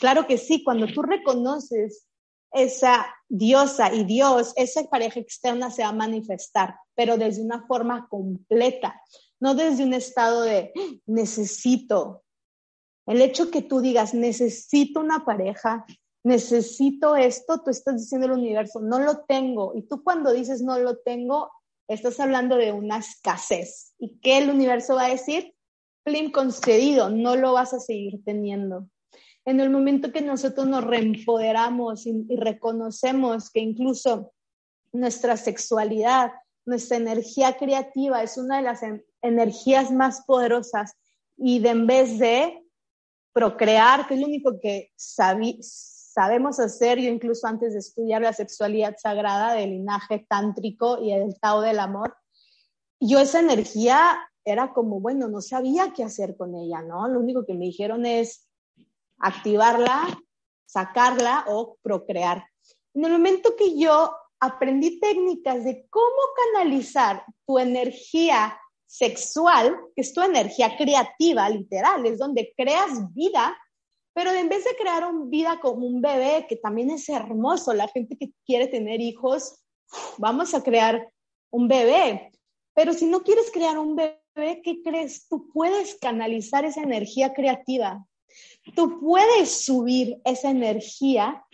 Claro 0.00 0.26
que 0.26 0.38
sí, 0.38 0.62
cuando 0.62 0.86
tú 0.86 1.02
reconoces 1.02 2.06
esa 2.52 3.06
diosa 3.28 3.92
y 3.92 4.04
Dios, 4.04 4.52
esa 4.56 4.84
pareja 4.84 5.20
externa 5.20 5.70
se 5.70 5.82
va 5.82 5.88
a 5.88 5.92
manifestar, 5.92 6.76
pero 6.94 7.18
desde 7.18 7.42
una 7.42 7.66
forma 7.66 8.08
completa, 8.08 9.00
no 9.40 9.54
desde 9.54 9.84
un 9.84 9.92
estado 9.92 10.42
de 10.42 10.72
necesito. 11.06 12.22
El 13.06 13.20
hecho 13.20 13.50
que 13.50 13.62
tú 13.62 13.80
digas 13.80 14.14
necesito 14.14 15.00
una 15.00 15.24
pareja, 15.24 15.84
necesito 16.26 17.14
esto, 17.14 17.62
tú 17.62 17.70
estás 17.70 17.98
diciendo 17.98 18.26
al 18.26 18.32
universo, 18.32 18.80
no 18.80 18.98
lo 18.98 19.18
tengo. 19.18 19.72
Y 19.76 19.82
tú 19.82 20.02
cuando 20.02 20.32
dices 20.32 20.60
no 20.60 20.76
lo 20.76 20.96
tengo, 20.96 21.52
estás 21.86 22.18
hablando 22.18 22.56
de 22.56 22.72
una 22.72 22.98
escasez. 22.98 23.94
¿Y 23.96 24.18
qué 24.18 24.38
el 24.38 24.50
universo 24.50 24.96
va 24.96 25.04
a 25.04 25.10
decir? 25.10 25.54
Plim 26.02 26.32
concedido, 26.32 27.10
no 27.10 27.36
lo 27.36 27.52
vas 27.52 27.72
a 27.74 27.78
seguir 27.78 28.24
teniendo. 28.24 28.88
En 29.44 29.60
el 29.60 29.70
momento 29.70 30.10
que 30.10 30.20
nosotros 30.20 30.66
nos 30.66 30.82
reempoderamos 30.82 32.06
y, 32.06 32.26
reconocemos 32.36 33.48
que 33.48 33.60
incluso 33.60 34.32
nuestra 34.92 35.36
sexualidad, 35.36 36.32
nuestra 36.64 36.96
energía 36.96 37.56
creativa 37.56 38.24
es 38.24 38.36
una 38.36 38.56
de 38.56 38.62
las 38.62 38.80
energías 39.22 39.92
más 39.92 40.24
poderosas 40.26 40.96
y 41.36 41.60
de 41.60 41.68
en 41.68 41.86
vez 41.86 42.18
de 42.18 42.64
procrear, 43.32 44.08
que 44.08 44.14
es 44.14 44.20
lo 44.20 44.26
único 44.26 44.58
que 44.60 44.90
sabéis 44.96 45.95
sabemos 46.16 46.58
hacer, 46.60 46.98
yo 46.98 47.10
incluso 47.10 47.46
antes 47.46 47.74
de 47.74 47.80
estudiar 47.80 48.22
la 48.22 48.32
sexualidad 48.32 48.96
sagrada 48.96 49.52
del 49.52 49.72
linaje 49.72 50.24
tántrico 50.26 50.98
y 51.02 51.12
el 51.12 51.38
Tao 51.38 51.60
del 51.60 51.78
amor, 51.78 52.16
yo 52.98 53.18
esa 53.18 53.40
energía 53.40 54.18
era 54.42 54.72
como, 54.72 54.98
bueno, 54.98 55.28
no 55.28 55.42
sabía 55.42 55.92
qué 55.94 56.04
hacer 56.04 56.34
con 56.34 56.54
ella, 56.54 56.80
¿no? 56.80 57.06
Lo 57.06 57.20
único 57.20 57.44
que 57.44 57.52
me 57.52 57.66
dijeron 57.66 58.06
es 58.06 58.48
activarla, 59.18 60.06
sacarla 60.64 61.44
o 61.48 61.76
procrear. 61.82 62.46
En 62.94 63.04
el 63.04 63.12
momento 63.12 63.54
que 63.54 63.78
yo 63.78 64.10
aprendí 64.40 64.98
técnicas 64.98 65.64
de 65.64 65.86
cómo 65.90 66.22
canalizar 66.54 67.26
tu 67.46 67.58
energía 67.58 68.58
sexual, 68.86 69.76
que 69.94 70.00
es 70.00 70.14
tu 70.14 70.22
energía 70.22 70.78
creativa, 70.78 71.46
literal, 71.50 72.06
es 72.06 72.18
donde 72.18 72.54
creas 72.56 73.12
vida, 73.12 73.54
pero 74.16 74.30
en 74.30 74.48
vez 74.48 74.64
de 74.64 74.74
crear 74.76 75.04
una 75.04 75.26
vida 75.26 75.60
como 75.60 75.86
un 75.86 76.00
bebé, 76.00 76.46
que 76.48 76.56
también 76.56 76.90
es 76.90 77.06
hermoso, 77.10 77.74
la 77.74 77.86
gente 77.86 78.16
que 78.16 78.32
quiere 78.46 78.66
tener 78.66 78.98
hijos, 78.98 79.62
vamos 80.16 80.54
a 80.54 80.62
crear 80.62 81.12
un 81.50 81.68
bebé. 81.68 82.32
Pero 82.72 82.94
si 82.94 83.04
no 83.04 83.20
quieres 83.20 83.50
crear 83.50 83.78
un 83.78 83.94
bebé, 83.94 84.62
¿qué 84.64 84.80
crees? 84.82 85.28
Tú 85.28 85.50
puedes 85.52 85.96
canalizar 85.96 86.64
esa 86.64 86.80
energía 86.80 87.34
creativa. 87.34 88.06
Tú 88.74 88.98
puedes 89.00 89.50
subir 89.66 90.18
esa 90.24 90.48
energía. 90.48 91.44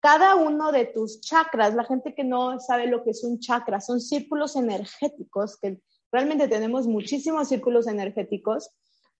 Cada 0.00 0.36
uno 0.36 0.72
de 0.72 0.86
tus 0.86 1.20
chakras, 1.20 1.74
la 1.74 1.84
gente 1.84 2.14
que 2.14 2.24
no 2.24 2.58
sabe 2.60 2.86
lo 2.86 3.04
que 3.04 3.10
es 3.10 3.22
un 3.24 3.40
chakra, 3.40 3.78
son 3.78 4.00
círculos 4.00 4.56
energéticos, 4.56 5.58
que 5.60 5.82
realmente 6.10 6.48
tenemos 6.48 6.86
muchísimos 6.86 7.48
círculos 7.48 7.86
energéticos 7.86 8.70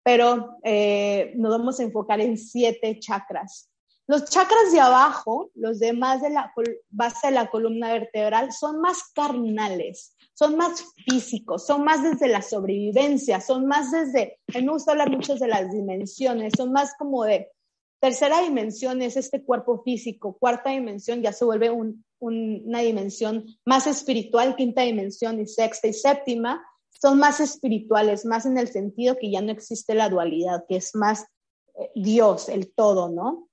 pero 0.03 0.59
eh, 0.63 1.33
nos 1.37 1.51
vamos 1.51 1.81
a 1.81 1.83
enfocar 1.83 2.21
en 2.21 2.37
siete 2.37 2.99
chakras. 2.99 3.71
Los 4.07 4.25
chakras 4.25 4.73
de 4.73 4.81
abajo, 4.81 5.51
los 5.55 5.79
demás 5.79 6.21
de 6.21 6.31
la 6.31 6.53
base 6.89 7.29
de 7.29 7.33
la 7.33 7.49
columna 7.49 7.93
vertebral, 7.93 8.53
son 8.53 8.81
más 8.81 9.05
carnales, 9.15 10.17
son 10.35 10.57
más 10.57 10.85
físicos, 11.07 11.65
son 11.65 11.85
más 11.85 12.03
desde 12.03 12.27
la 12.27 12.43
sobrevivencia, 12.43 13.41
son 13.41 13.67
más 13.67 13.93
desde, 13.93 14.41
a 14.53 14.59
mí 14.59 14.65
me 14.65 14.73
gusta 14.73 14.93
hablar 14.93 15.11
mucho 15.11 15.37
de 15.37 15.47
las 15.47 15.71
dimensiones, 15.71 16.55
son 16.57 16.73
más 16.73 16.95
como 16.99 17.23
de 17.23 17.53
tercera 18.01 18.41
dimensión 18.41 19.03
es 19.03 19.17
este 19.17 19.45
cuerpo 19.45 19.83
físico, 19.83 20.37
cuarta 20.39 20.71
dimensión 20.71 21.23
ya 21.23 21.33
se 21.33 21.45
vuelve 21.45 21.71
una 21.71 22.81
dimensión 22.81 23.45
más 23.65 23.87
espiritual, 23.87 24.57
quinta 24.57 24.83
dimensión 24.83 25.41
y 25.41 25.47
sexta 25.47 25.87
y 25.87 25.93
séptima 25.93 26.65
son 27.01 27.19
más 27.19 27.41
espirituales, 27.41 28.25
más 28.25 28.47
en 28.47 28.59
el 28.59 28.69
sentido 28.69 29.17
que 29.17 29.31
ya 29.31 29.41
no 29.41 29.53
existe 29.53 29.95
la 29.95 30.09
dualidad, 30.09 30.65
que 30.69 30.77
es 30.77 30.95
más 30.95 31.27
eh, 31.79 31.91
Dios, 31.95 32.49
el 32.49 32.73
todo, 32.73 33.09
¿no? 33.09 33.49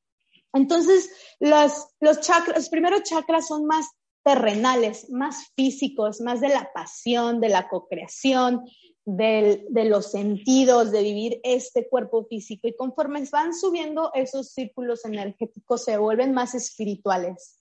Entonces, 0.53 1.09
los, 1.39 1.87
los 1.99 2.19
chakras, 2.21 2.57
los 2.57 2.69
primeros 2.69 3.03
chakras 3.03 3.47
son 3.47 3.65
más 3.65 3.87
terrenales, 4.23 5.09
más 5.09 5.51
físicos, 5.55 6.19
más 6.19 6.41
de 6.41 6.49
la 6.49 6.69
pasión, 6.73 7.39
de 7.39 7.49
la 7.49 7.69
cocreación, 7.69 8.65
de 9.05 9.85
los 9.85 10.11
sentidos, 10.11 10.91
de 10.91 11.01
vivir 11.01 11.39
este 11.43 11.87
cuerpo 11.87 12.25
físico. 12.25 12.67
Y 12.67 12.75
conforme 12.75 13.23
van 13.31 13.53
subiendo 13.53 14.11
esos 14.13 14.51
círculos 14.51 15.05
energéticos, 15.05 15.85
se 15.85 15.97
vuelven 15.97 16.33
más 16.33 16.55
espirituales 16.55 17.57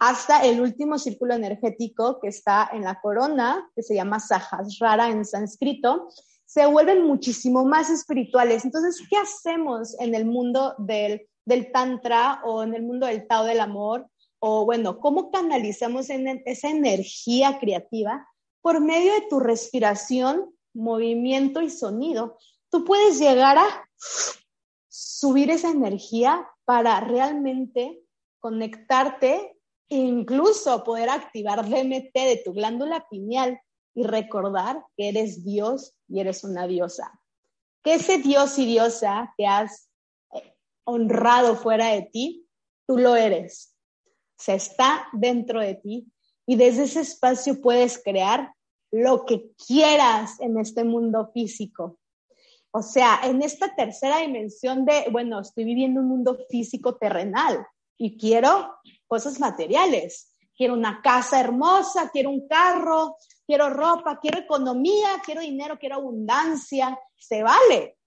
hasta 0.00 0.42
el 0.46 0.62
último 0.62 0.98
círculo 0.98 1.34
energético 1.34 2.20
que 2.20 2.28
está 2.28 2.70
en 2.72 2.84
la 2.84 3.00
corona, 3.02 3.70
que 3.76 3.82
se 3.82 3.94
llama 3.94 4.18
Sahasrara 4.18 5.10
en 5.10 5.26
sánscrito, 5.26 6.08
se 6.46 6.64
vuelven 6.64 7.06
muchísimo 7.06 7.66
más 7.66 7.90
espirituales. 7.90 8.64
Entonces, 8.64 9.06
¿qué 9.10 9.18
hacemos 9.18 9.94
en 10.00 10.14
el 10.14 10.24
mundo 10.24 10.74
del, 10.78 11.28
del 11.44 11.70
Tantra 11.70 12.40
o 12.44 12.62
en 12.62 12.74
el 12.74 12.82
mundo 12.82 13.06
del 13.06 13.26
Tao 13.28 13.44
del 13.44 13.60
Amor? 13.60 14.08
O 14.38 14.64
bueno, 14.64 15.00
¿cómo 15.00 15.30
canalizamos 15.30 16.08
en 16.08 16.42
esa 16.46 16.70
energía 16.70 17.58
creativa? 17.60 18.26
Por 18.62 18.80
medio 18.80 19.12
de 19.12 19.26
tu 19.28 19.38
respiración, 19.38 20.54
movimiento 20.72 21.60
y 21.60 21.68
sonido. 21.68 22.38
Tú 22.70 22.86
puedes 22.86 23.18
llegar 23.18 23.58
a 23.58 23.66
subir 24.88 25.50
esa 25.50 25.68
energía 25.68 26.48
para 26.64 27.00
realmente 27.00 28.00
conectarte 28.38 29.59
incluso 29.90 30.84
poder 30.84 31.10
activar 31.10 31.68
DMT 31.68 32.14
de 32.14 32.42
tu 32.44 32.52
glándula 32.52 33.06
pineal 33.10 33.60
y 33.94 34.04
recordar 34.04 34.82
que 34.96 35.08
eres 35.08 35.44
Dios 35.44 35.94
y 36.08 36.20
eres 36.20 36.44
una 36.44 36.66
diosa. 36.66 37.20
Que 37.82 37.94
ese 37.94 38.18
Dios 38.18 38.58
y 38.58 38.66
diosa 38.66 39.34
que 39.36 39.46
has 39.46 39.90
eh, 40.32 40.54
honrado 40.84 41.56
fuera 41.56 41.88
de 41.88 42.02
ti, 42.02 42.46
tú 42.86 42.98
lo 42.98 43.16
eres. 43.16 43.74
Se 44.38 44.54
está 44.54 45.08
dentro 45.12 45.60
de 45.60 45.74
ti 45.74 46.06
y 46.46 46.56
desde 46.56 46.84
ese 46.84 47.00
espacio 47.00 47.60
puedes 47.60 48.02
crear 48.02 48.54
lo 48.92 49.26
que 49.26 49.50
quieras 49.66 50.40
en 50.40 50.58
este 50.58 50.84
mundo 50.84 51.30
físico. 51.34 51.98
O 52.72 52.82
sea, 52.82 53.20
en 53.24 53.42
esta 53.42 53.74
tercera 53.74 54.18
dimensión 54.18 54.84
de, 54.84 55.06
bueno, 55.10 55.40
estoy 55.40 55.64
viviendo 55.64 56.00
un 56.00 56.08
mundo 56.08 56.38
físico 56.48 56.96
terrenal 56.96 57.66
y 58.00 58.16
quiero 58.16 58.76
cosas 59.06 59.38
materiales. 59.38 60.34
Quiero 60.56 60.72
una 60.72 61.02
casa 61.02 61.38
hermosa, 61.38 62.10
quiero 62.10 62.30
un 62.30 62.48
carro, 62.48 63.16
quiero 63.46 63.68
ropa, 63.68 64.18
quiero 64.20 64.38
economía, 64.38 65.20
quiero 65.24 65.42
dinero, 65.42 65.78
quiero 65.78 65.96
abundancia. 65.96 66.98
Se 67.16 67.42
vale. 67.42 67.98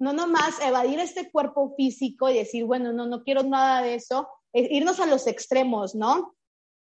No 0.00 0.12
nomás 0.12 0.60
evadir 0.60 0.98
este 0.98 1.30
cuerpo 1.30 1.74
físico 1.76 2.28
y 2.28 2.34
decir, 2.34 2.64
bueno, 2.64 2.92
no, 2.92 3.06
no 3.06 3.22
quiero 3.22 3.44
nada 3.44 3.82
de 3.82 3.94
eso. 3.94 4.28
irnos 4.52 4.98
a 4.98 5.06
los 5.06 5.28
extremos, 5.28 5.94
¿no? 5.94 6.34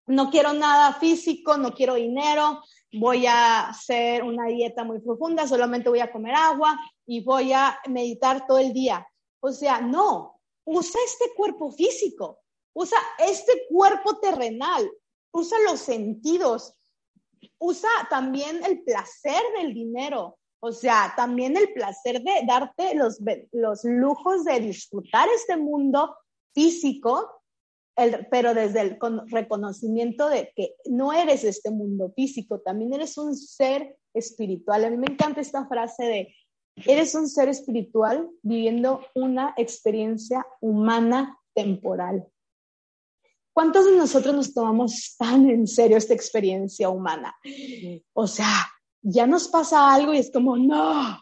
No 0.08 0.32
quiero 0.32 0.54
nada 0.54 0.94
físico, 0.94 1.56
no 1.58 1.76
quiero 1.76 1.94
dinero, 1.94 2.64
voy 2.94 3.28
a 3.28 3.70
hacer 3.70 4.24
una 4.24 4.48
dieta 4.48 4.84
muy 4.84 5.00
profunda, 5.02 5.48
solamente 5.48 5.90
voy 5.90 6.00
a 6.00 6.12
comer 6.12 6.34
agua 6.34 6.80
y 7.06 7.24
voy 7.24 7.54
a 7.54 7.80
meditar 7.88 8.48
todo 8.48 8.58
el 8.58 8.74
día. 8.74 9.08
O 9.40 9.52
sea, 9.52 9.82
no, 9.82 10.38
usa 10.65 11.00
este 11.06 11.34
cuerpo 11.36 11.72
físico, 11.72 12.39
usa 12.74 12.98
este 13.19 13.67
cuerpo 13.69 14.17
terrenal, 14.19 14.89
usa 15.32 15.58
los 15.65 15.80
sentidos, 15.80 16.76
usa 17.58 17.89
también 18.10 18.63
el 18.63 18.84
placer 18.84 19.41
del 19.58 19.74
dinero, 19.74 20.38
o 20.62 20.72
sea, 20.72 21.13
también 21.15 21.56
el 21.56 21.72
placer 21.74 22.22
de 22.22 22.41
darte 22.45 22.93
los, 22.95 23.19
los 23.52 23.84
lujos 23.84 24.43
de 24.43 24.60
disfrutar 24.60 25.28
este 25.30 25.56
mundo 25.58 26.15
físico 26.54 27.39
pero 28.30 28.54
desde 28.54 28.82
el 28.82 28.98
reconocimiento 29.28 30.30
de 30.30 30.52
que 30.56 30.76
no 30.86 31.12
eres 31.13 31.43
este 31.43 31.72
mundo 31.72 32.12
físico, 32.15 32.60
también 32.60 32.93
eres 32.93 33.17
un 33.17 33.36
ser 33.36 33.98
espiritual. 34.13 34.86
A 34.86 34.89
mí 34.89 34.98
me 34.98 35.12
encanta 35.12 35.41
esta 35.41 35.67
frase 35.67 36.06
de, 36.06 36.36
eres 36.86 37.15
un 37.15 37.28
ser 37.28 37.50
espiritual 37.50 38.30
viviendo 38.42 39.02
una 39.15 39.54
experiencia 39.58 40.46
humana 40.62 41.38
temporal. 41.54 42.28
¿Cuántos 43.54 43.86
de 43.86 43.98
nosotros 43.98 44.36
nos 44.36 44.54
tomamos 44.54 45.15
tan 45.18 45.50
en 45.50 45.68
serio 45.68 45.98
esta 45.98 46.13
experiencia 46.13 46.89
humana? 46.89 47.36
O 48.13 48.28
sea, 48.28 48.70
ya 49.02 49.28
nos 49.28 49.48
pasa 49.48 49.94
algo 49.94 50.13
y 50.13 50.20
es 50.20 50.32
como, 50.32 50.58
no, 50.58 51.22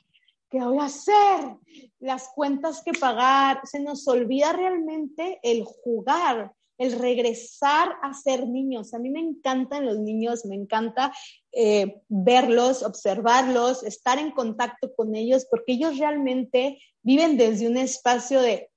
¿qué 0.50 0.60
voy 0.60 0.78
a 0.78 0.86
hacer? 0.86 1.58
Las 2.00 2.30
cuentas 2.36 2.82
que 2.84 2.94
pagar, 2.94 3.62
se 3.64 3.80
nos 3.80 4.08
olvida 4.08 4.54
realmente 4.54 5.40
el 5.42 5.64
jugar, 5.64 6.54
el 6.78 6.94
regresar 6.94 7.96
a 8.02 8.14
ser 8.14 8.48
niños. 8.48 8.94
A 8.94 9.00
mí 9.00 9.10
me 9.10 9.20
encantan 9.20 9.86
los 9.86 10.00
niños, 10.00 10.46
me 10.46 10.56
encanta 10.56 11.14
eh, 11.52 12.02
verlos, 12.08 12.84
observarlos, 12.84 13.84
estar 13.84 14.20
en 14.20 14.32
contacto 14.32 14.94
con 14.96 15.16
ellos, 15.16 15.48
porque 15.50 15.74
ellos 15.74 15.98
realmente 15.98 16.80
viven 17.02 17.38
desde 17.38 17.68
un 17.68 17.78
espacio 17.78 18.42
de, 18.42 18.70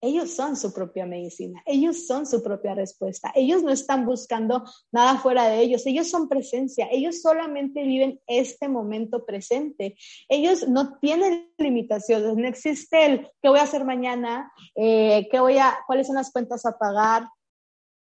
ellos 0.00 0.30
son 0.34 0.56
su 0.56 0.72
propia 0.72 1.06
medicina, 1.06 1.62
ellos 1.66 2.06
son 2.06 2.26
su 2.26 2.42
propia 2.42 2.74
respuesta, 2.74 3.32
ellos 3.34 3.62
no 3.62 3.70
están 3.70 4.06
buscando 4.06 4.64
nada 4.92 5.18
fuera 5.18 5.48
de 5.48 5.60
ellos, 5.60 5.86
ellos 5.86 6.08
son 6.08 6.28
presencia, 6.28 6.88
ellos 6.90 7.20
solamente 7.20 7.82
viven 7.82 8.20
este 8.26 8.68
momento 8.68 9.24
presente, 9.24 9.96
ellos 10.28 10.68
no 10.68 10.98
tienen 10.98 11.50
limitaciones, 11.58 12.36
no 12.36 12.46
existe 12.46 13.06
el 13.06 13.28
qué 13.42 13.48
voy 13.48 13.58
a 13.58 13.64
hacer 13.64 13.84
mañana, 13.84 14.52
eh, 14.76 15.28
qué 15.30 15.40
voy 15.40 15.58
a, 15.58 15.76
cuáles 15.86 16.06
son 16.06 16.16
las 16.16 16.30
cuentas 16.30 16.64
a 16.64 16.78
pagar, 16.78 17.28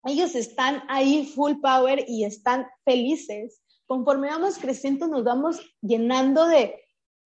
ellos 0.04 0.36
están 0.36 0.84
ahí 0.88 1.26
full 1.26 1.54
power 1.62 2.06
y 2.08 2.24
están 2.24 2.68
felices. 2.86 3.62
Conforme 3.86 4.30
vamos 4.30 4.58
creciendo, 4.58 5.08
nos 5.08 5.24
vamos 5.24 5.60
llenando 5.82 6.48
de 6.48 6.82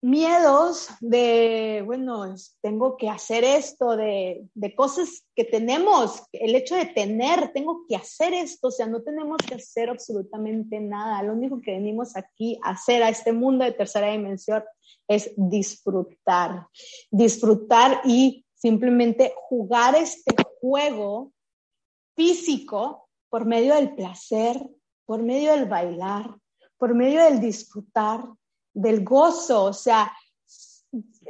miedos, 0.04 0.88
de, 1.00 1.82
bueno, 1.86 2.34
tengo 2.60 2.98
que 2.98 3.08
hacer 3.08 3.42
esto, 3.42 3.96
de, 3.96 4.46
de, 4.52 4.74
cosas 4.74 5.26
que 5.34 5.44
tenemos, 5.44 6.22
el 6.30 6.54
hecho 6.54 6.74
de 6.74 6.84
tener, 6.84 7.52
tengo 7.54 7.86
que 7.88 7.96
hacer 7.96 8.34
esto, 8.34 8.68
o 8.68 8.70
sea, 8.70 8.86
no 8.86 9.02
tenemos 9.02 9.38
que 9.38 9.54
hacer 9.54 9.88
absolutamente 9.88 10.78
nada. 10.78 11.22
Lo 11.22 11.32
único 11.32 11.58
que 11.62 11.72
venimos 11.72 12.16
aquí 12.16 12.58
a 12.62 12.72
hacer 12.72 13.02
a 13.02 13.08
este 13.08 13.32
mundo 13.32 13.64
de 13.64 13.72
tercera 13.72 14.10
dimensión 14.10 14.62
es 15.08 15.32
disfrutar, 15.36 16.66
disfrutar 17.10 18.02
y 18.04 18.44
simplemente 18.54 19.32
jugar 19.48 19.94
este 19.94 20.34
juego 20.60 21.33
físico 22.14 23.08
por 23.28 23.46
medio 23.46 23.74
del 23.74 23.94
placer, 23.94 24.60
por 25.06 25.22
medio 25.22 25.52
del 25.52 25.66
bailar, 25.66 26.36
por 26.78 26.94
medio 26.94 27.22
del 27.24 27.40
disfrutar, 27.40 28.24
del 28.72 29.04
gozo. 29.04 29.64
O 29.64 29.72
sea, 29.72 30.12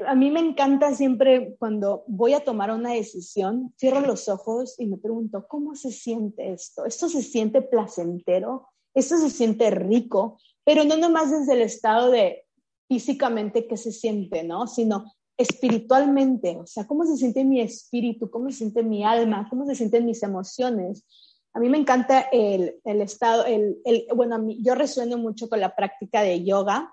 a 0.06 0.14
mí 0.14 0.30
me 0.30 0.40
encanta 0.40 0.94
siempre 0.94 1.56
cuando 1.58 2.04
voy 2.06 2.34
a 2.34 2.44
tomar 2.44 2.70
una 2.70 2.92
decisión, 2.92 3.72
cierro 3.78 4.00
los 4.00 4.28
ojos 4.28 4.74
y 4.78 4.86
me 4.86 4.98
pregunto, 4.98 5.46
¿cómo 5.48 5.74
se 5.74 5.90
siente 5.90 6.52
esto? 6.52 6.84
¿Esto 6.84 7.08
se 7.08 7.22
siente 7.22 7.62
placentero? 7.62 8.68
¿Esto 8.94 9.16
se 9.16 9.30
siente 9.30 9.70
rico? 9.70 10.38
Pero 10.64 10.84
no 10.84 10.96
nomás 10.96 11.30
desde 11.30 11.54
el 11.54 11.62
estado 11.62 12.10
de 12.10 12.44
físicamente 12.88 13.66
que 13.66 13.76
se 13.76 13.92
siente, 13.92 14.44
¿no? 14.44 14.66
Sino 14.66 15.12
espiritualmente, 15.36 16.56
o 16.56 16.66
sea, 16.66 16.86
cómo 16.86 17.04
se 17.04 17.16
siente 17.16 17.44
mi 17.44 17.60
espíritu, 17.60 18.30
cómo 18.30 18.50
se 18.50 18.58
siente 18.58 18.82
mi 18.82 19.04
alma, 19.04 19.46
cómo 19.50 19.66
se 19.66 19.74
sienten 19.74 20.06
mis 20.06 20.22
emociones. 20.22 21.04
A 21.52 21.60
mí 21.60 21.68
me 21.68 21.78
encanta 21.78 22.20
el, 22.32 22.80
estado, 22.84 23.44
el, 23.44 23.78
bueno, 24.14 24.44
yo 24.60 24.74
resueno 24.74 25.18
mucho 25.18 25.48
con 25.48 25.60
la 25.60 25.74
práctica 25.74 26.22
de 26.22 26.44
yoga, 26.44 26.92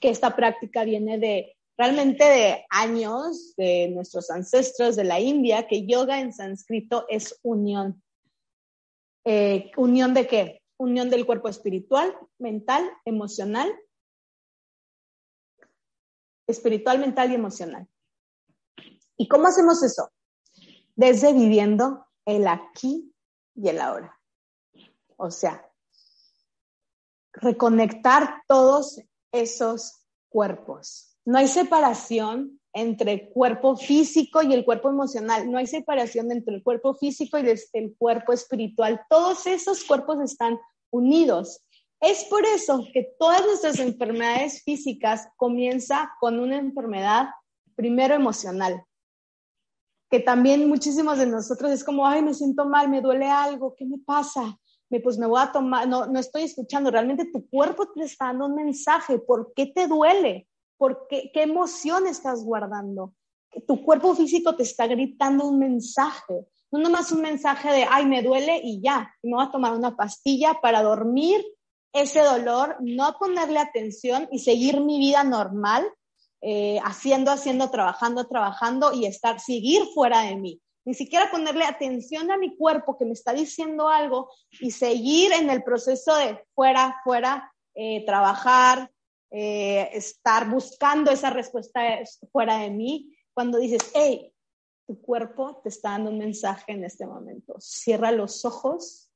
que 0.00 0.10
esta 0.10 0.36
práctica 0.36 0.84
viene 0.84 1.18
de 1.18 1.56
realmente 1.76 2.24
de 2.24 2.64
años 2.70 3.54
de 3.56 3.88
nuestros 3.88 4.30
ancestros 4.30 4.96
de 4.96 5.04
la 5.04 5.20
India, 5.20 5.66
que 5.66 5.86
yoga 5.86 6.20
en 6.20 6.32
sánscrito 6.32 7.06
es 7.08 7.38
unión. 7.42 8.02
Eh, 9.24 9.70
¿Unión 9.76 10.14
de 10.14 10.26
qué? 10.26 10.62
Unión 10.76 11.08
del 11.08 11.24
cuerpo 11.24 11.48
espiritual, 11.48 12.14
mental, 12.38 12.84
emocional 13.04 13.72
espiritual, 16.46 16.98
mental 16.98 17.30
y 17.30 17.34
emocional. 17.34 17.88
¿Y 19.16 19.28
cómo 19.28 19.48
hacemos 19.48 19.82
eso? 19.82 20.10
Desde 20.96 21.32
viviendo 21.32 22.06
el 22.24 22.46
aquí 22.46 23.12
y 23.54 23.68
el 23.68 23.80
ahora. 23.80 24.18
O 25.16 25.30
sea, 25.30 25.70
reconectar 27.32 28.42
todos 28.46 29.00
esos 29.32 30.04
cuerpos. 30.28 31.16
No 31.24 31.38
hay 31.38 31.48
separación 31.48 32.60
entre 32.72 33.12
el 33.12 33.28
cuerpo 33.30 33.76
físico 33.76 34.42
y 34.42 34.52
el 34.52 34.64
cuerpo 34.64 34.90
emocional. 34.90 35.50
No 35.50 35.58
hay 35.58 35.66
separación 35.66 36.30
entre 36.32 36.56
el 36.56 36.62
cuerpo 36.62 36.94
físico 36.94 37.38
y 37.38 37.46
el 37.72 37.96
cuerpo 37.96 38.32
espiritual. 38.32 39.00
Todos 39.08 39.46
esos 39.46 39.84
cuerpos 39.84 40.20
están 40.20 40.58
unidos. 40.90 41.64
Es 42.06 42.24
por 42.24 42.44
eso 42.44 42.86
que 42.92 43.14
todas 43.18 43.46
nuestras 43.46 43.78
enfermedades 43.78 44.62
físicas 44.62 45.26
comienzan 45.38 46.06
con 46.20 46.38
una 46.38 46.58
enfermedad 46.58 47.28
primero 47.74 48.14
emocional, 48.14 48.84
que 50.10 50.20
también 50.20 50.68
muchísimos 50.68 51.16
de 51.16 51.24
nosotros 51.24 51.70
es 51.70 51.82
como, 51.82 52.06
ay, 52.06 52.20
me 52.20 52.34
siento 52.34 52.66
mal, 52.66 52.90
me 52.90 53.00
duele 53.00 53.30
algo, 53.30 53.74
¿qué 53.74 53.86
me 53.86 53.96
pasa? 54.04 54.54
Me, 54.90 55.00
pues 55.00 55.16
me 55.16 55.26
voy 55.26 55.40
a 55.40 55.50
tomar, 55.50 55.88
no, 55.88 56.04
no 56.04 56.20
estoy 56.20 56.42
escuchando, 56.42 56.90
realmente 56.90 57.30
tu 57.32 57.48
cuerpo 57.48 57.90
te 57.90 58.02
está 58.02 58.26
dando 58.26 58.46
un 58.48 58.54
mensaje, 58.54 59.18
¿por 59.18 59.54
qué 59.54 59.68
te 59.68 59.86
duele? 59.86 60.46
¿Por 60.76 61.06
qué, 61.08 61.30
qué 61.32 61.44
emoción 61.44 62.06
estás 62.06 62.44
guardando? 62.44 63.14
Tu 63.66 63.82
cuerpo 63.82 64.14
físico 64.14 64.54
te 64.54 64.64
está 64.64 64.86
gritando 64.86 65.46
un 65.46 65.58
mensaje, 65.58 66.46
no 66.70 66.80
nomás 66.80 67.12
un 67.12 67.22
mensaje 67.22 67.70
de, 67.72 67.86
ay, 67.90 68.04
me 68.04 68.22
duele 68.22 68.60
y 68.62 68.82
ya, 68.82 69.10
me 69.22 69.36
voy 69.36 69.46
a 69.46 69.50
tomar 69.50 69.72
una 69.72 69.96
pastilla 69.96 70.58
para 70.60 70.82
dormir 70.82 71.42
ese 71.94 72.20
dolor, 72.20 72.76
no 72.80 73.16
ponerle 73.18 73.60
atención 73.60 74.28
y 74.32 74.40
seguir 74.40 74.80
mi 74.80 74.98
vida 74.98 75.22
normal, 75.22 75.86
eh, 76.42 76.78
haciendo, 76.84 77.30
haciendo, 77.30 77.70
trabajando, 77.70 78.26
trabajando 78.26 78.92
y 78.92 79.06
estar, 79.06 79.40
seguir 79.40 79.84
fuera 79.94 80.22
de 80.22 80.36
mí. 80.36 80.60
Ni 80.84 80.92
siquiera 80.92 81.30
ponerle 81.30 81.64
atención 81.64 82.30
a 82.30 82.36
mi 82.36 82.56
cuerpo 82.56 82.98
que 82.98 83.06
me 83.06 83.12
está 83.12 83.32
diciendo 83.32 83.88
algo 83.88 84.28
y 84.60 84.72
seguir 84.72 85.32
en 85.32 85.48
el 85.48 85.62
proceso 85.62 86.14
de 86.16 86.44
fuera, 86.54 87.00
fuera, 87.04 87.50
eh, 87.74 88.04
trabajar, 88.04 88.90
eh, 89.30 89.88
estar 89.92 90.50
buscando 90.50 91.12
esa 91.12 91.30
respuesta 91.30 91.80
fuera 92.32 92.58
de 92.58 92.70
mí. 92.70 93.16
Cuando 93.32 93.58
dices, 93.58 93.92
hey, 93.94 94.32
tu 94.86 95.00
cuerpo 95.00 95.60
te 95.62 95.68
está 95.68 95.90
dando 95.90 96.10
un 96.10 96.18
mensaje 96.18 96.72
en 96.72 96.84
este 96.84 97.06
momento. 97.06 97.54
Cierra 97.60 98.10
los 98.10 98.44
ojos 98.44 99.08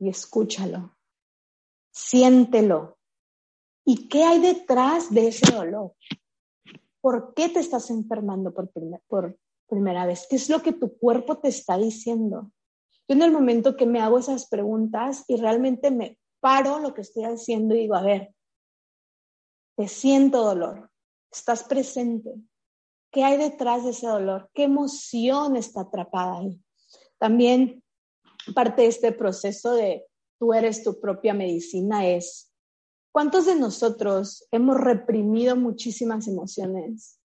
y 0.00 0.08
escúchalo 0.08 0.93
siéntelo. 1.94 2.98
¿Y 3.86 4.08
qué 4.08 4.24
hay 4.24 4.40
detrás 4.40 5.12
de 5.12 5.28
ese 5.28 5.54
dolor? 5.54 5.94
¿Por 7.00 7.34
qué 7.34 7.48
te 7.48 7.60
estás 7.60 7.90
enfermando 7.90 8.52
por, 8.52 8.70
por 9.06 9.38
primera 9.68 10.06
vez? 10.06 10.26
¿Qué 10.28 10.36
es 10.36 10.48
lo 10.48 10.62
que 10.62 10.72
tu 10.72 10.96
cuerpo 10.98 11.38
te 11.38 11.48
está 11.48 11.76
diciendo? 11.78 12.50
Yo 13.06 13.14
en 13.14 13.22
el 13.22 13.30
momento 13.30 13.76
que 13.76 13.86
me 13.86 14.00
hago 14.00 14.18
esas 14.18 14.48
preguntas 14.48 15.24
y 15.28 15.36
realmente 15.36 15.90
me 15.90 16.18
paro 16.40 16.78
lo 16.78 16.94
que 16.94 17.02
estoy 17.02 17.24
haciendo 17.24 17.74
y 17.74 17.80
digo, 17.80 17.94
a 17.94 18.02
ver, 18.02 18.34
te 19.76 19.88
siento 19.88 20.42
dolor, 20.42 20.90
estás 21.30 21.64
presente. 21.64 22.34
¿Qué 23.10 23.22
hay 23.22 23.36
detrás 23.36 23.84
de 23.84 23.90
ese 23.90 24.06
dolor? 24.06 24.50
¿Qué 24.54 24.64
emoción 24.64 25.56
está 25.56 25.82
atrapada 25.82 26.38
ahí? 26.38 26.60
También 27.18 27.82
parte 28.54 28.82
de 28.82 28.88
este 28.88 29.12
proceso 29.12 29.74
de 29.74 30.06
tú 30.44 30.52
eres 30.52 30.84
tu 30.84 31.00
propia 31.00 31.32
medicina 31.32 32.06
es, 32.06 32.52
¿cuántos 33.12 33.46
de 33.46 33.54
nosotros 33.54 34.46
hemos 34.50 34.78
reprimido 34.78 35.56
muchísimas 35.56 36.28
emociones? 36.28 37.18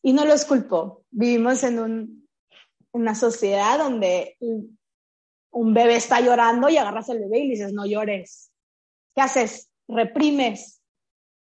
Y 0.00 0.12
no 0.12 0.24
los 0.24 0.44
culpo. 0.44 1.02
Vivimos 1.10 1.64
en 1.64 1.80
un, 1.80 2.28
una 2.92 3.16
sociedad 3.16 3.80
donde 3.80 4.36
un 5.50 5.74
bebé 5.74 5.96
está 5.96 6.20
llorando 6.20 6.68
y 6.68 6.76
agarras 6.76 7.10
al 7.10 7.18
bebé 7.18 7.40
y 7.40 7.48
le 7.48 7.54
dices, 7.54 7.72
no 7.72 7.84
llores. 7.84 8.52
¿Qué 9.16 9.22
haces? 9.22 9.68
Reprimes. 9.88 10.80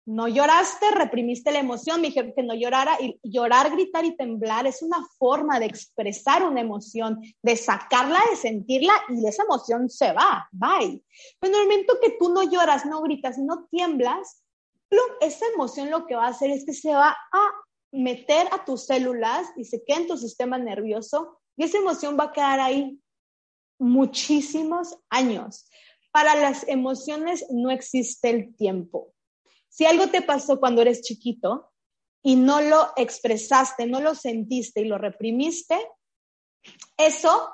No 0.07 0.29
lloraste, 0.29 0.89
reprimiste 0.91 1.51
la 1.51 1.59
emoción, 1.59 1.99
me 1.99 2.07
dijeron 2.07 2.31
que 2.33 2.41
no 2.41 2.55
llorara. 2.55 2.97
Y 3.01 3.19
llorar, 3.23 3.69
gritar 3.71 4.05
y 4.05 4.15
temblar 4.15 4.65
es 4.65 4.81
una 4.81 5.05
forma 5.19 5.59
de 5.59 5.65
expresar 5.65 6.43
una 6.43 6.61
emoción, 6.61 7.19
de 7.43 7.57
sacarla, 7.57 8.21
de 8.29 8.37
sentirla 8.37 8.93
y 9.09 9.27
esa 9.27 9.43
emoción 9.43 9.89
se 9.89 10.13
va, 10.13 10.47
bye. 10.53 11.03
Pero 11.41 11.53
en 11.53 11.59
el 11.59 11.67
momento 11.67 11.99
que 12.01 12.15
tú 12.17 12.29
no 12.29 12.43
lloras, 12.43 12.85
no 12.85 13.01
gritas 13.01 13.37
no 13.37 13.67
tiemblas, 13.69 14.45
esa 15.19 15.45
emoción 15.53 15.91
lo 15.91 16.05
que 16.05 16.15
va 16.15 16.27
a 16.27 16.29
hacer 16.29 16.51
es 16.51 16.65
que 16.65 16.73
se 16.73 16.93
va 16.93 17.09
a 17.09 17.51
meter 17.91 18.47
a 18.53 18.63
tus 18.63 18.85
células 18.85 19.45
y 19.57 19.65
se 19.65 19.83
queda 19.83 19.97
en 19.97 20.07
tu 20.07 20.17
sistema 20.17 20.57
nervioso 20.57 21.41
y 21.57 21.65
esa 21.65 21.79
emoción 21.79 22.15
va 22.17 22.25
a 22.25 22.31
quedar 22.31 22.61
ahí 22.61 22.97
muchísimos 23.77 24.97
años. 25.09 25.69
Para 26.11 26.33
las 26.35 26.65
emociones 26.69 27.45
no 27.49 27.71
existe 27.71 28.29
el 28.29 28.55
tiempo. 28.55 29.13
Si 29.77 29.85
algo 29.85 30.07
te 30.07 30.23
pasó 30.23 30.59
cuando 30.59 30.81
eres 30.81 31.03
chiquito 31.03 31.71
y 32.23 32.35
no 32.35 32.61
lo 32.61 32.93
expresaste, 32.95 33.85
no 33.85 34.01
lo 34.01 34.15
sentiste 34.15 34.81
y 34.81 34.85
lo 34.85 34.97
reprimiste, 34.97 35.77
eso 36.97 37.51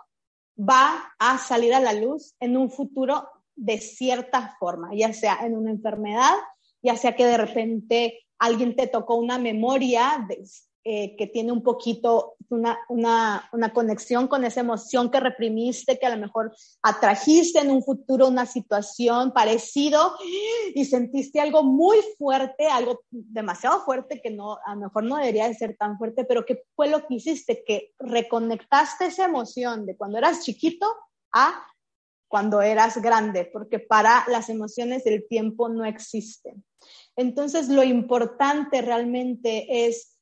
va 0.57 1.13
a 1.19 1.37
salir 1.37 1.73
a 1.73 1.81
la 1.81 1.91
luz 1.91 2.33
en 2.39 2.55
un 2.55 2.71
futuro 2.71 3.27
de 3.57 3.77
cierta 3.77 4.55
forma, 4.57 4.95
ya 4.95 5.11
sea 5.11 5.45
en 5.45 5.57
una 5.57 5.71
enfermedad, 5.71 6.33
ya 6.81 6.95
sea 6.95 7.13
que 7.13 7.25
de 7.25 7.35
repente 7.35 8.25
alguien 8.39 8.73
te 8.77 8.87
tocó 8.87 9.15
una 9.15 9.37
memoria 9.37 10.25
de, 10.25 10.47
eh, 10.85 11.15
que 11.15 11.27
tiene 11.27 11.53
un 11.53 11.63
poquito 11.63 12.35
una, 12.49 12.77
una, 12.89 13.47
una, 13.53 13.71
conexión 13.71 14.27
con 14.27 14.43
esa 14.43 14.59
emoción 14.59 15.09
que 15.09 15.21
reprimiste, 15.21 15.97
que 15.97 16.05
a 16.05 16.13
lo 16.13 16.21
mejor 16.21 16.53
atrajiste 16.81 17.59
en 17.59 17.71
un 17.71 17.81
futuro 17.81 18.27
una 18.27 18.45
situación 18.45 19.31
parecido 19.31 20.15
y 20.75 20.83
sentiste 20.83 21.39
algo 21.39 21.63
muy 21.63 21.97
fuerte, 22.17 22.67
algo 22.67 22.99
demasiado 23.09 23.85
fuerte 23.85 24.21
que 24.21 24.29
no, 24.29 24.57
a 24.65 24.75
lo 24.75 24.81
mejor 24.81 25.05
no 25.05 25.15
debería 25.15 25.47
de 25.47 25.55
ser 25.55 25.77
tan 25.77 25.97
fuerte, 25.97 26.25
pero 26.25 26.45
que 26.45 26.63
fue 26.75 26.89
lo 26.89 27.07
que 27.07 27.15
hiciste, 27.15 27.63
que 27.65 27.93
reconectaste 27.99 29.05
esa 29.05 29.23
emoción 29.23 29.85
de 29.85 29.95
cuando 29.95 30.17
eras 30.17 30.43
chiquito 30.43 30.93
a 31.31 31.65
cuando 32.27 32.61
eras 32.61 33.01
grande, 33.01 33.45
porque 33.45 33.79
para 33.79 34.25
las 34.27 34.49
emociones 34.49 35.05
el 35.05 35.27
tiempo 35.27 35.69
no 35.69 35.85
existe. 35.85 36.55
Entonces, 37.15 37.69
lo 37.69 37.83
importante 37.83 38.81
realmente 38.81 39.85
es 39.85 40.12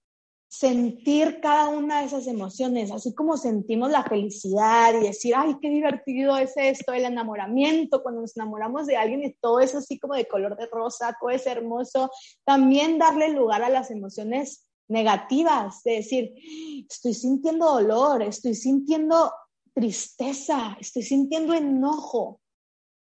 sentir 0.52 1.40
cada 1.40 1.70
una 1.70 2.02
de 2.02 2.08
esas 2.08 2.28
emociones, 2.28 2.92
así 2.92 3.16
como 3.16 3.38
sentimos 3.38 3.90
la 3.90 4.04
felicidad 4.04 4.94
y 4.94 5.06
decir, 5.06 5.34
ay, 5.34 5.56
qué 5.62 5.70
divertido 5.70 6.38
es 6.38 6.52
esto, 6.58 6.92
el 6.92 7.06
enamoramiento, 7.06 8.04
cuando 8.04 8.20
nos 8.20 8.36
enamoramos 8.36 8.86
de 8.86 8.98
alguien 8.98 9.24
y 9.24 9.34
todo 9.36 9.62
eso 9.62 9.78
así 9.78 9.98
como 9.98 10.14
de 10.16 10.28
color 10.28 10.58
de 10.58 10.66
rosa, 10.66 11.16
todo 11.22 11.30
es 11.30 11.48
hermoso, 11.48 12.12
también 12.44 13.00
darle 13.00 13.30
lugar 13.30 13.64
a 13.64 13.70
las 13.70 13.92
emociones 13.92 14.68
negativas, 14.90 15.84
de 15.84 15.94
decir, 15.94 16.34
estoy 16.90 17.14
sintiendo 17.14 17.72
dolor, 17.72 18.22
estoy 18.22 18.54
sintiendo 18.54 19.32
tristeza, 19.74 20.76
estoy 20.82 21.04
sintiendo 21.04 21.54
enojo, 21.54 22.41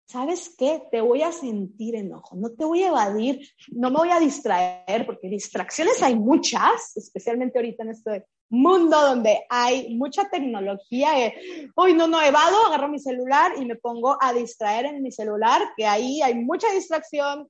¿sabes 0.09 0.55
qué? 0.57 0.83
Te 0.91 1.03
voy 1.03 1.23
a 1.23 1.33
sentir 1.33 1.95
enojo, 1.95 2.35
no 2.35 2.51
te 2.51 2.65
voy 2.65 2.83
a 2.83 2.89
evadir, 2.89 3.47
no 3.69 3.91
me 3.91 3.99
voy 3.99 4.11
a 4.11 4.19
distraer, 4.19 5.05
porque 5.05 5.29
distracciones 5.29 6.03
hay 6.03 6.17
muchas, 6.17 6.97
especialmente 6.97 7.59
ahorita 7.59 7.83
en 7.83 7.91
este 7.91 8.27
mundo 8.49 8.99
donde 8.99 9.45
hay 9.51 9.95
mucha 9.97 10.29
tecnología. 10.31 11.11
Hoy 11.75 11.93
no, 11.93 12.07
no, 12.07 12.23
evado, 12.23 12.67
agarro 12.67 12.89
mi 12.89 12.99
celular 12.99 13.53
y 13.59 13.67
me 13.67 13.77
pongo 13.77 14.17
a 14.21 14.33
distraer 14.33 14.87
en 14.87 15.03
mi 15.03 15.13
celular, 15.13 15.61
que 15.77 15.87
ahí 15.87 16.23
hay 16.23 16.35
mucha 16.35 16.73
distracción, 16.73 17.47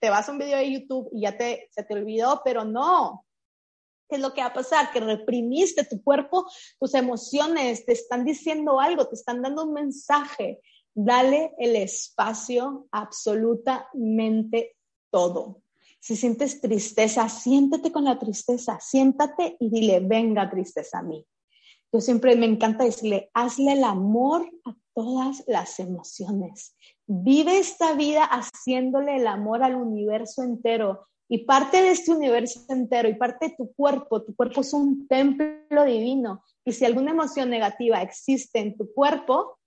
te 0.00 0.10
vas 0.10 0.28
a 0.28 0.32
un 0.32 0.38
video 0.38 0.58
de 0.58 0.72
YouTube 0.72 1.08
y 1.12 1.22
ya 1.22 1.36
te, 1.36 1.68
se 1.70 1.84
te 1.84 1.94
olvidó, 1.94 2.42
pero 2.44 2.64
no. 2.64 3.24
¿Qué 4.08 4.16
es 4.16 4.22
lo 4.22 4.34
que 4.34 4.40
va 4.40 4.48
a 4.48 4.52
pasar? 4.52 4.90
Que 4.90 4.98
reprimiste 4.98 5.84
tu 5.84 6.02
cuerpo, 6.02 6.44
tus 6.80 6.94
emociones, 6.94 7.86
te 7.86 7.92
están 7.92 8.24
diciendo 8.24 8.80
algo, 8.80 9.06
te 9.06 9.14
están 9.14 9.40
dando 9.40 9.62
un 9.62 9.74
mensaje 9.74 10.58
Dale 10.94 11.54
el 11.58 11.76
espacio 11.76 12.88
absolutamente 12.90 14.76
todo. 15.10 15.62
Si 16.00 16.16
sientes 16.16 16.60
tristeza, 16.60 17.28
siéntate 17.28 17.92
con 17.92 18.04
la 18.04 18.18
tristeza, 18.18 18.78
siéntate 18.80 19.56
y 19.60 19.68
dile, 19.68 20.00
venga 20.00 20.50
tristeza 20.50 21.00
a 21.00 21.02
mí. 21.02 21.26
Yo 21.92 22.00
siempre 22.00 22.36
me 22.36 22.46
encanta 22.46 22.84
decirle, 22.84 23.30
hazle 23.34 23.72
el 23.72 23.84
amor 23.84 24.48
a 24.64 24.74
todas 24.94 25.44
las 25.46 25.78
emociones. 25.78 26.76
Vive 27.06 27.58
esta 27.58 27.94
vida 27.94 28.24
haciéndole 28.24 29.16
el 29.16 29.26
amor 29.26 29.62
al 29.62 29.74
universo 29.74 30.42
entero. 30.42 31.06
Y 31.28 31.44
parte 31.44 31.82
de 31.82 31.90
este 31.90 32.12
universo 32.12 32.60
entero 32.68 33.08
y 33.08 33.14
parte 33.14 33.48
de 33.48 33.54
tu 33.56 33.72
cuerpo, 33.74 34.22
tu 34.22 34.34
cuerpo 34.34 34.62
es 34.62 34.72
un 34.72 35.06
templo 35.06 35.84
divino. 35.84 36.42
Y 36.64 36.72
si 36.72 36.84
alguna 36.84 37.10
emoción 37.10 37.50
negativa 37.50 38.02
existe 38.02 38.60
en 38.60 38.76
tu 38.76 38.92
cuerpo, 38.92 39.58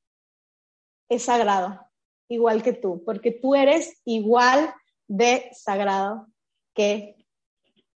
es 1.16 1.24
sagrado, 1.24 1.80
igual 2.30 2.64
que 2.64 2.74
tú, 2.74 3.04
porque 3.06 3.32
tú 3.32 3.56
eres 3.56 4.02
igual 4.06 4.74
de 5.08 5.50
sagrado 5.54 6.28
que 6.74 7.16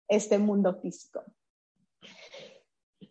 este 0.09 0.39
mundo 0.39 0.79
físico. 0.81 1.23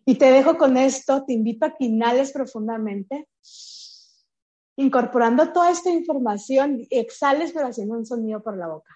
Y 0.04 0.16
te 0.16 0.30
dejo 0.30 0.56
con 0.56 0.76
esto, 0.76 1.24
te 1.24 1.32
invito 1.32 1.66
a 1.66 1.74
que 1.74 1.84
inhales 1.84 2.32
profundamente, 2.32 3.28
incorporando 4.76 5.52
toda 5.52 5.70
esta 5.70 5.90
información, 5.90 6.86
exhales 6.90 7.52
pero 7.52 7.66
haciendo 7.66 7.96
un 7.96 8.06
sonido 8.06 8.42
por 8.42 8.56
la 8.56 8.68
boca. 8.68 8.94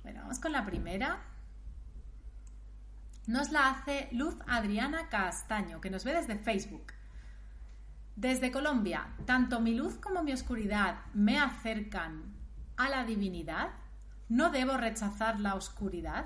Bueno, 0.03 0.21
vamos 0.21 0.39
con 0.39 0.51
la 0.51 0.65
primera. 0.65 1.25
Nos 3.27 3.51
la 3.51 3.69
hace 3.69 4.09
Luz 4.11 4.35
Adriana 4.47 5.09
Castaño, 5.09 5.79
que 5.79 5.89
nos 5.89 6.03
ve 6.03 6.13
desde 6.13 6.37
Facebook. 6.37 6.93
Desde 8.15 8.51
Colombia, 8.51 9.15
tanto 9.25 9.59
mi 9.59 9.73
luz 9.73 9.95
como 9.95 10.23
mi 10.23 10.33
oscuridad 10.33 11.05
me 11.13 11.39
acercan 11.39 12.33
a 12.77 12.89
la 12.89 13.05
divinidad. 13.05 13.69
¿No 14.27 14.49
debo 14.49 14.77
rechazar 14.77 15.39
la 15.39 15.55
oscuridad? 15.55 16.25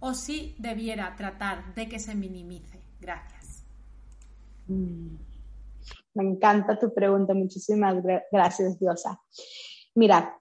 ¿O 0.00 0.14
sí 0.14 0.56
debiera 0.58 1.14
tratar 1.16 1.74
de 1.74 1.88
que 1.88 1.98
se 1.98 2.14
minimice? 2.14 2.82
Gracias. 3.00 3.64
Mm. 4.66 5.16
Me 6.14 6.24
encanta 6.24 6.78
tu 6.78 6.92
pregunta. 6.92 7.34
Muchísimas 7.34 7.96
gracias, 8.30 8.78
Diosa. 8.78 9.20
Mira, 9.94 10.38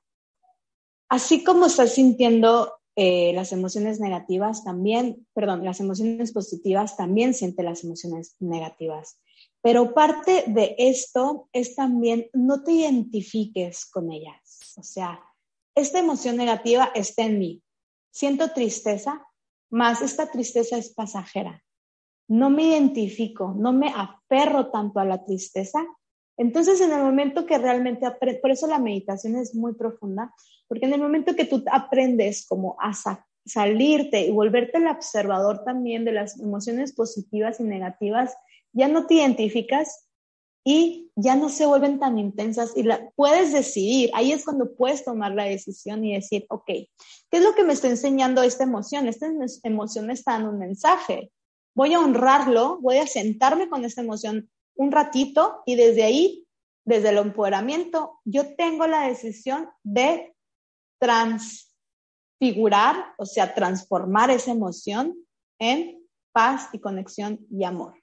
así 1.11 1.43
como 1.43 1.65
estás 1.65 1.93
sintiendo 1.95 2.73
eh, 2.95 3.33
las 3.33 3.51
emociones 3.51 3.99
negativas, 3.99 4.63
también, 4.63 5.27
perdón, 5.33 5.65
las 5.65 5.81
emociones 5.81 6.31
positivas, 6.31 6.95
también 6.95 7.33
siente 7.33 7.63
las 7.63 7.83
emociones 7.83 8.37
negativas. 8.39 9.19
Pero 9.61 9.93
parte 9.93 10.45
de 10.47 10.73
esto 10.77 11.49
es 11.51 11.75
también 11.75 12.29
no 12.31 12.63
te 12.63 12.71
identifiques 12.71 13.85
con 13.85 14.09
ellas. 14.09 14.73
O 14.77 14.83
sea, 14.83 15.21
esta 15.75 15.99
emoción 15.99 16.37
negativa 16.37 16.91
está 16.95 17.23
en 17.23 17.39
mí. 17.39 17.61
Siento 18.09 18.53
tristeza, 18.53 19.21
más 19.69 20.01
esta 20.01 20.31
tristeza 20.31 20.77
es 20.77 20.93
pasajera. 20.93 21.61
No 22.29 22.49
me 22.49 22.63
identifico, 22.63 23.53
no 23.53 23.73
me 23.73 23.89
aferro 23.93 24.71
tanto 24.71 25.01
a 25.01 25.05
la 25.05 25.25
tristeza. 25.25 25.85
Entonces, 26.37 26.81
en 26.81 26.91
el 26.91 27.03
momento 27.03 27.45
que 27.45 27.57
realmente, 27.57 28.07
por 28.41 28.51
eso 28.51 28.67
la 28.67 28.79
meditación 28.79 29.35
es 29.35 29.53
muy 29.53 29.73
profunda, 29.73 30.33
porque 30.67 30.85
en 30.85 30.93
el 30.93 31.01
momento 31.01 31.35
que 31.35 31.45
tú 31.45 31.63
aprendes 31.71 32.45
como 32.47 32.77
a 32.79 32.93
salirte 33.45 34.21
y 34.25 34.31
volverte 34.31 34.77
el 34.77 34.87
observador 34.87 35.63
también 35.63 36.05
de 36.05 36.13
las 36.13 36.39
emociones 36.39 36.93
positivas 36.93 37.59
y 37.59 37.63
negativas, 37.63 38.35
ya 38.73 38.87
no 38.87 39.05
te 39.05 39.15
identificas 39.15 40.07
y 40.63 41.11
ya 41.15 41.35
no 41.35 41.49
se 41.49 41.65
vuelven 41.65 41.99
tan 41.99 42.19
intensas 42.19 42.71
y 42.75 42.87
puedes 43.15 43.51
decidir, 43.51 44.11
ahí 44.13 44.31
es 44.31 44.45
cuando 44.45 44.75
puedes 44.75 45.03
tomar 45.03 45.33
la 45.33 45.45
decisión 45.45 46.05
y 46.05 46.13
decir, 46.13 46.45
ok, 46.49 46.65
¿qué 46.65 46.89
es 47.31 47.43
lo 47.43 47.55
que 47.55 47.63
me 47.63 47.73
está 47.73 47.87
enseñando 47.87 48.43
esta 48.43 48.63
emoción? 48.63 49.07
Esta 49.07 49.27
emoción 49.63 50.11
está 50.11 50.33
dando 50.33 50.51
un 50.51 50.59
mensaje. 50.59 51.31
Voy 51.73 51.93
a 51.93 51.99
honrarlo, 51.99 52.79
voy 52.81 52.97
a 52.97 53.07
sentarme 53.07 53.69
con 53.69 53.85
esta 53.85 54.01
emoción 54.01 54.49
un 54.81 54.91
ratito 54.91 55.61
y 55.67 55.75
desde 55.75 56.03
ahí, 56.03 56.47
desde 56.85 57.09
el 57.09 57.19
empoderamiento, 57.19 58.19
yo 58.25 58.55
tengo 58.55 58.87
la 58.87 59.07
decisión 59.07 59.69
de 59.83 60.33
transfigurar, 60.99 63.13
o 63.19 63.27
sea, 63.27 63.53
transformar 63.53 64.31
esa 64.31 64.49
emoción 64.51 65.15
en 65.59 66.03
paz 66.33 66.69
y 66.73 66.79
conexión 66.79 67.45
y 67.51 67.63
amor. 67.63 67.93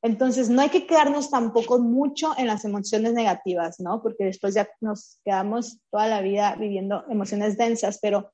Entonces, 0.00 0.48
no 0.48 0.62
hay 0.62 0.70
que 0.70 0.86
quedarnos 0.86 1.28
tampoco 1.28 1.78
mucho 1.78 2.32
en 2.38 2.46
las 2.46 2.64
emociones 2.64 3.12
negativas, 3.12 3.78
¿no? 3.78 4.02
Porque 4.02 4.24
después 4.24 4.54
ya 4.54 4.66
nos 4.80 5.20
quedamos 5.26 5.78
toda 5.90 6.06
la 6.06 6.22
vida 6.22 6.56
viviendo 6.56 7.04
emociones 7.10 7.58
densas, 7.58 7.98
pero 8.00 8.32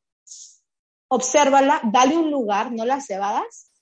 obsérvala, 1.08 1.80
dale 1.92 2.16
un 2.16 2.30
lugar, 2.30 2.70
no 2.70 2.84
las 2.84 3.06
cebadas, 3.06 3.72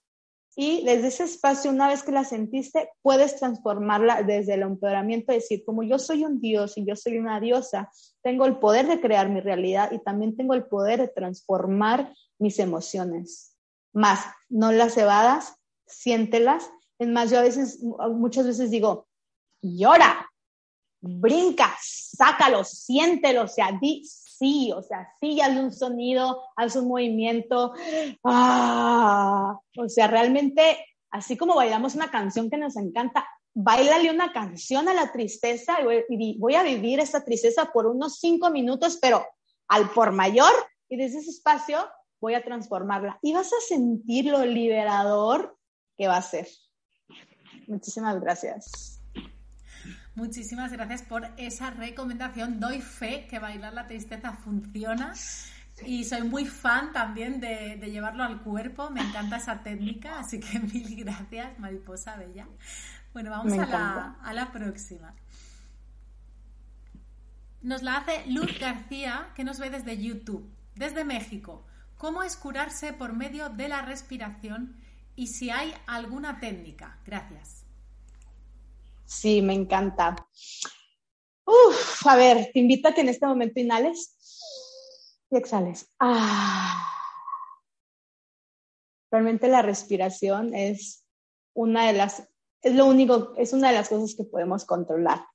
y 0.55 0.85
desde 0.85 1.09
ese 1.09 1.25
espacio, 1.25 1.71
una 1.71 1.89
vez 1.89 2.03
que 2.03 2.13
la 2.13 2.25
sentiste, 2.25 2.91
puedes 3.03 3.37
transformarla 3.39 4.23
desde 4.23 4.55
el 4.55 4.63
empoderamiento, 4.63 5.33
decir, 5.33 5.65
como 5.65 5.83
yo 5.83 5.99
soy 5.99 6.25
un 6.25 6.41
dios 6.41 6.77
y 6.77 6.85
yo 6.85 6.95
soy 6.95 7.19
una 7.19 7.41
diosa, 7.41 7.91
tengo 8.23 8.45
el 8.45 8.59
poder 8.59 8.87
de 8.87 9.01
crear 9.01 9.31
mi 9.31 9.41
realidad 9.41 9.93
y 9.93 9.99
también 9.99 10.37
tengo 10.37 10.55
el 10.55 10.65
poder 10.67 11.01
de 11.01 11.09
transformar 11.09 12.15
mis 12.39 12.59
emociones. 12.59 13.57
Más, 13.95 14.21
no 14.49 14.73
las 14.73 14.95
cebadas, 14.95 15.55
siéntelas 15.87 16.71
es 17.03 17.09
más, 17.09 17.31
yo 17.31 17.39
a 17.39 17.43
veces, 17.43 17.83
muchas 18.13 18.47
veces 18.47 18.71
digo, 18.71 19.09
llora, 19.61 20.31
brinca, 21.01 21.75
sácalo, 21.81 22.63
siéntelo, 22.63 23.43
o 23.43 23.49
sea, 23.49 23.77
di 23.81 24.05
sí, 24.43 24.73
o 24.73 24.83
sea, 24.83 25.09
sí, 25.21 25.41
hazle 25.41 25.61
un 25.61 25.73
sonido, 25.73 26.43
haz 26.57 26.75
un 26.75 26.89
movimiento. 26.89 27.75
Ah, 28.25 29.57
o 29.79 29.89
sea, 29.89 30.09
realmente, 30.09 30.85
así 31.13 31.37
como 31.37 31.55
bailamos 31.55 31.95
una 31.95 32.11
canción 32.11 32.51
que 32.51 32.59
nos 32.59 32.77
encanta, 32.77 33.25
bailale 33.55 34.11
una 34.11 34.33
canción 34.33 34.89
a 34.89 34.95
la 34.95 35.13
tristeza 35.13 35.77
y 36.09 36.39
voy 36.39 36.55
a 36.57 36.65
vivir 36.65 36.99
esta 36.99 37.25
tristeza 37.25 37.71
por 37.73 37.87
unos 37.87 38.19
cinco 38.19 38.51
minutos, 38.51 38.99
pero 39.01 39.25
al 39.69 39.91
por 39.91 40.11
mayor, 40.11 40.53
y 40.89 40.97
desde 40.97 41.21
ese 41.21 41.31
espacio 41.31 41.79
voy 42.21 42.35
a 42.35 42.43
transformarla. 42.43 43.21
Y 43.23 43.33
vas 43.35 43.53
a 43.53 43.61
sentir 43.69 44.25
lo 44.25 44.45
liberador 44.45 45.57
que 45.97 46.09
va 46.09 46.17
a 46.17 46.23
ser. 46.23 46.49
Muchísimas 47.69 48.21
gracias. 48.21 49.02
Muchísimas 50.15 50.73
gracias 50.73 51.03
por 51.03 51.27
esa 51.37 51.71
recomendación. 51.71 52.61
Doy 52.61 52.81
fe 52.81 53.27
que 53.29 53.39
bailar 53.39 53.73
la 53.73 53.87
tristeza 53.87 54.33
funciona 54.33 55.15
y 55.87 56.05
soy 56.05 56.23
muy 56.23 56.45
fan 56.45 56.93
también 56.93 57.41
de, 57.41 57.77
llevarlo 57.91 58.23
al 58.23 58.43
cuerpo. 58.43 58.91
Me 58.91 59.01
encanta 59.01 59.37
esa 59.37 59.63
técnica, 59.63 60.19
así 60.19 60.39
que 60.39 60.61
mil 60.73 60.97
gracias, 60.97 61.59
mariposa 61.59 62.17
bella. 62.17 62.47
Bueno, 63.13 63.31
vamos 63.31 63.53
a 63.55 63.67
la, 63.67 64.17
a 64.23 64.33
la 64.33 64.53
próxima. 64.53 65.15
Nos 67.63 67.83
la 67.83 67.99
hace 67.99 68.27
Luz 68.27 68.59
García, 68.59 69.29
que 69.35 69.45
nos 69.45 69.59
ve 69.59 69.71
desde 69.71 69.97
YouTube, 69.97 70.51
desde 70.75 71.05
México. 71.05 71.65
¿Cómo 71.97 72.23
es 72.23 72.37
curarse 72.37 72.93
por 72.93 73.13
medio 73.13 73.49
de 73.49 73.69
la 73.69 73.83
respiración 73.83 74.77
y 75.17 75.29
si 75.29 75.51
hay 75.51 75.75
alguna 75.87 76.41
técnica. 76.41 76.99
Gracias. 77.05 77.62
Sí, 79.05 79.43
me 79.43 79.55
encanta. 79.55 80.17
Uf, 81.45 82.07
a 82.07 82.17
ver, 82.17 82.51
te 82.53 82.61
invito 82.61 82.89
a 82.89 82.95
que 82.95 83.03
en 83.03 83.09
este 83.09 83.27
momento 83.27 83.61
inhales 83.61 84.17
y 85.31 85.37
exhales. 85.37 85.91
Ah. 85.99 86.89
Realmente 89.11 89.49
la 89.49 89.63
respiración 89.63 90.55
es 90.55 91.05
una 91.55 91.87
de 91.87 91.93
las, 91.93 92.29
es 92.63 92.75
lo 92.75 92.87
único, 92.87 93.35
es 93.37 93.53
una 93.53 93.69
de 93.69 93.75
las 93.75 93.89
cosas 93.89 94.15
que 94.17 94.25
podemos 94.25 94.65
controlar. 94.65 95.27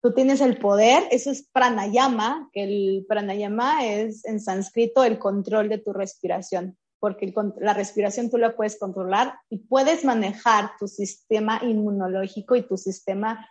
Tú 0.00 0.12
tienes 0.12 0.40
el 0.40 0.58
poder, 0.58 1.06
eso 1.10 1.30
es 1.30 1.48
pranayama, 1.50 2.50
que 2.52 2.64
el 2.64 3.06
pranayama 3.08 3.86
es 3.86 4.24
en 4.24 4.40
sánscrito 4.40 5.04
el 5.04 5.18
control 5.18 5.68
de 5.68 5.78
tu 5.78 5.92
respiración 5.92 6.78
porque 7.04 7.34
la 7.60 7.74
respiración 7.74 8.30
tú 8.30 8.38
la 8.38 8.56
puedes 8.56 8.78
controlar 8.78 9.34
y 9.50 9.58
puedes 9.58 10.06
manejar 10.06 10.70
tu 10.78 10.88
sistema 10.88 11.60
inmunológico 11.62 12.56
y 12.56 12.62
tu 12.62 12.78
sistema 12.78 13.46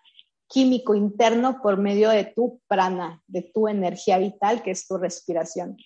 químico 0.47 0.95
interno 0.95 1.61
por 1.61 1.77
medio 1.77 2.09
de 2.09 2.25
tu 2.25 2.59
prana, 2.67 3.21
de 3.27 3.43
tu 3.43 3.67
energía 3.67 4.17
vital, 4.17 4.63
que 4.63 4.71
es 4.71 4.87
tu 4.87 4.97
respiración. 4.97 5.77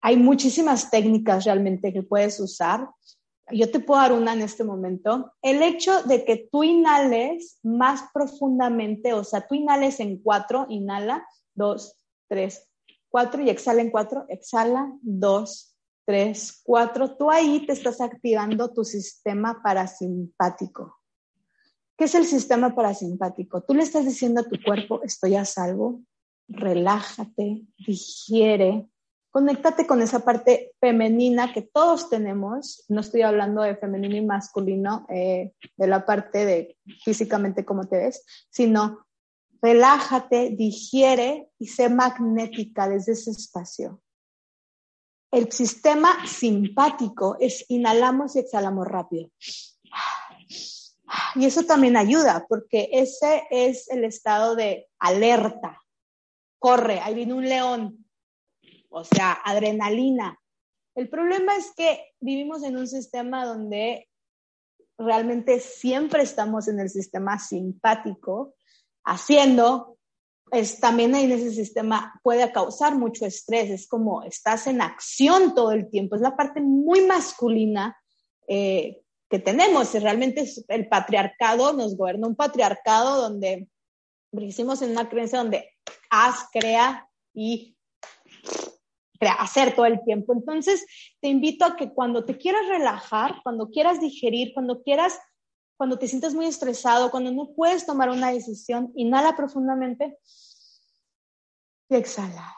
Hay 0.00 0.16
muchísimas 0.16 0.90
técnicas 0.90 1.44
realmente 1.44 1.92
que 1.92 2.02
puedes 2.02 2.40
usar. 2.40 2.88
Yo 3.52 3.70
te 3.70 3.80
puedo 3.80 4.00
dar 4.00 4.14
una 4.14 4.32
en 4.32 4.40
este 4.40 4.64
momento. 4.64 5.34
El 5.42 5.62
hecho 5.62 6.02
de 6.04 6.24
que 6.24 6.48
tú 6.50 6.64
inhales 6.64 7.58
más 7.62 8.04
profundamente, 8.14 9.12
o 9.12 9.22
sea, 9.22 9.46
tú 9.46 9.54
inhales 9.54 10.00
en 10.00 10.16
cuatro, 10.16 10.64
inhala, 10.70 11.28
dos, 11.52 11.98
tres, 12.26 12.70
cuatro 13.10 13.42
y 13.42 13.50
exhala 13.50 13.82
en 13.82 13.90
cuatro, 13.90 14.24
exhala, 14.30 14.90
dos, 15.02 15.73
tres, 16.04 16.60
cuatro, 16.64 17.16
tú 17.16 17.30
ahí 17.30 17.66
te 17.66 17.72
estás 17.72 18.00
activando 18.00 18.72
tu 18.72 18.84
sistema 18.84 19.60
parasimpático. 19.62 20.98
¿Qué 21.96 22.04
es 22.04 22.14
el 22.14 22.24
sistema 22.24 22.74
parasimpático? 22.74 23.62
Tú 23.62 23.74
le 23.74 23.82
estás 23.82 24.04
diciendo 24.04 24.40
a 24.40 24.48
tu 24.48 24.56
cuerpo, 24.62 25.02
estoy 25.02 25.36
a 25.36 25.44
salvo, 25.44 26.02
relájate, 26.48 27.62
digiere, 27.78 28.88
conéctate 29.30 29.86
con 29.86 30.02
esa 30.02 30.20
parte 30.24 30.72
femenina 30.80 31.52
que 31.52 31.62
todos 31.62 32.08
tenemos. 32.08 32.84
No 32.88 33.00
estoy 33.00 33.22
hablando 33.22 33.62
de 33.62 33.76
femenino 33.76 34.16
y 34.16 34.24
masculino, 34.24 35.06
eh, 35.08 35.52
de 35.76 35.86
la 35.86 36.06
parte 36.06 36.44
de 36.44 36.76
físicamente 37.04 37.64
cómo 37.64 37.88
te 37.88 37.96
ves, 37.96 38.24
sino 38.50 39.06
relájate, 39.62 40.50
digiere 40.50 41.48
y 41.58 41.66
sé 41.66 41.88
magnética 41.88 42.88
desde 42.88 43.12
ese 43.12 43.30
espacio. 43.30 44.00
El 45.34 45.50
sistema 45.50 46.24
simpático 46.28 47.36
es 47.40 47.64
inhalamos 47.68 48.36
y 48.36 48.38
exhalamos 48.38 48.86
rápido. 48.86 49.30
Y 51.34 51.44
eso 51.44 51.64
también 51.64 51.96
ayuda 51.96 52.46
porque 52.48 52.88
ese 52.92 53.42
es 53.50 53.90
el 53.90 54.04
estado 54.04 54.54
de 54.54 54.86
alerta. 55.00 55.82
Corre, 56.60 57.00
ahí 57.00 57.14
viene 57.14 57.34
un 57.34 57.48
león. 57.48 58.06
O 58.90 59.02
sea, 59.02 59.32
adrenalina. 59.32 60.38
El 60.94 61.08
problema 61.08 61.56
es 61.56 61.72
que 61.76 62.12
vivimos 62.20 62.62
en 62.62 62.76
un 62.76 62.86
sistema 62.86 63.44
donde 63.44 64.08
realmente 64.96 65.58
siempre 65.58 66.22
estamos 66.22 66.68
en 66.68 66.78
el 66.78 66.90
sistema 66.90 67.40
simpático, 67.40 68.54
haciendo, 69.04 69.93
es, 70.54 70.80
también 70.80 71.14
en 71.14 71.32
ese 71.32 71.52
sistema 71.52 72.18
puede 72.22 72.50
causar 72.52 72.96
mucho 72.96 73.26
estrés, 73.26 73.70
es 73.70 73.86
como 73.86 74.22
estás 74.22 74.66
en 74.66 74.80
acción 74.80 75.54
todo 75.54 75.72
el 75.72 75.90
tiempo, 75.90 76.16
es 76.16 76.22
la 76.22 76.36
parte 76.36 76.60
muy 76.60 77.02
masculina 77.02 77.96
eh, 78.46 79.02
que 79.28 79.38
tenemos, 79.38 79.92
realmente 79.94 80.44
el 80.68 80.88
patriarcado, 80.88 81.72
nos 81.72 81.96
gobierna 81.96 82.28
un 82.28 82.36
patriarcado 82.36 83.20
donde 83.20 83.68
vivimos 84.32 84.82
en 84.82 84.90
una 84.90 85.08
creencia 85.08 85.38
donde 85.38 85.70
haz, 86.10 86.46
crea 86.52 87.08
y 87.32 87.76
hacer 89.38 89.74
todo 89.74 89.86
el 89.86 90.02
tiempo. 90.04 90.32
Entonces, 90.32 90.84
te 91.20 91.28
invito 91.28 91.64
a 91.64 91.76
que 91.76 91.92
cuando 91.92 92.24
te 92.24 92.36
quieras 92.36 92.66
relajar, 92.68 93.40
cuando 93.42 93.70
quieras 93.70 94.00
digerir, 94.00 94.52
cuando 94.52 94.82
quieras, 94.82 95.18
cuando 95.76 95.98
te 95.98 96.08
sientes 96.08 96.34
muy 96.34 96.46
estresado, 96.46 97.10
cuando 97.10 97.32
no 97.32 97.52
puedes 97.54 97.86
tomar 97.86 98.10
una 98.10 98.32
decisión, 98.32 98.92
inhala 98.94 99.36
profundamente 99.36 100.18
y 101.88 101.96
exhala. 101.96 102.54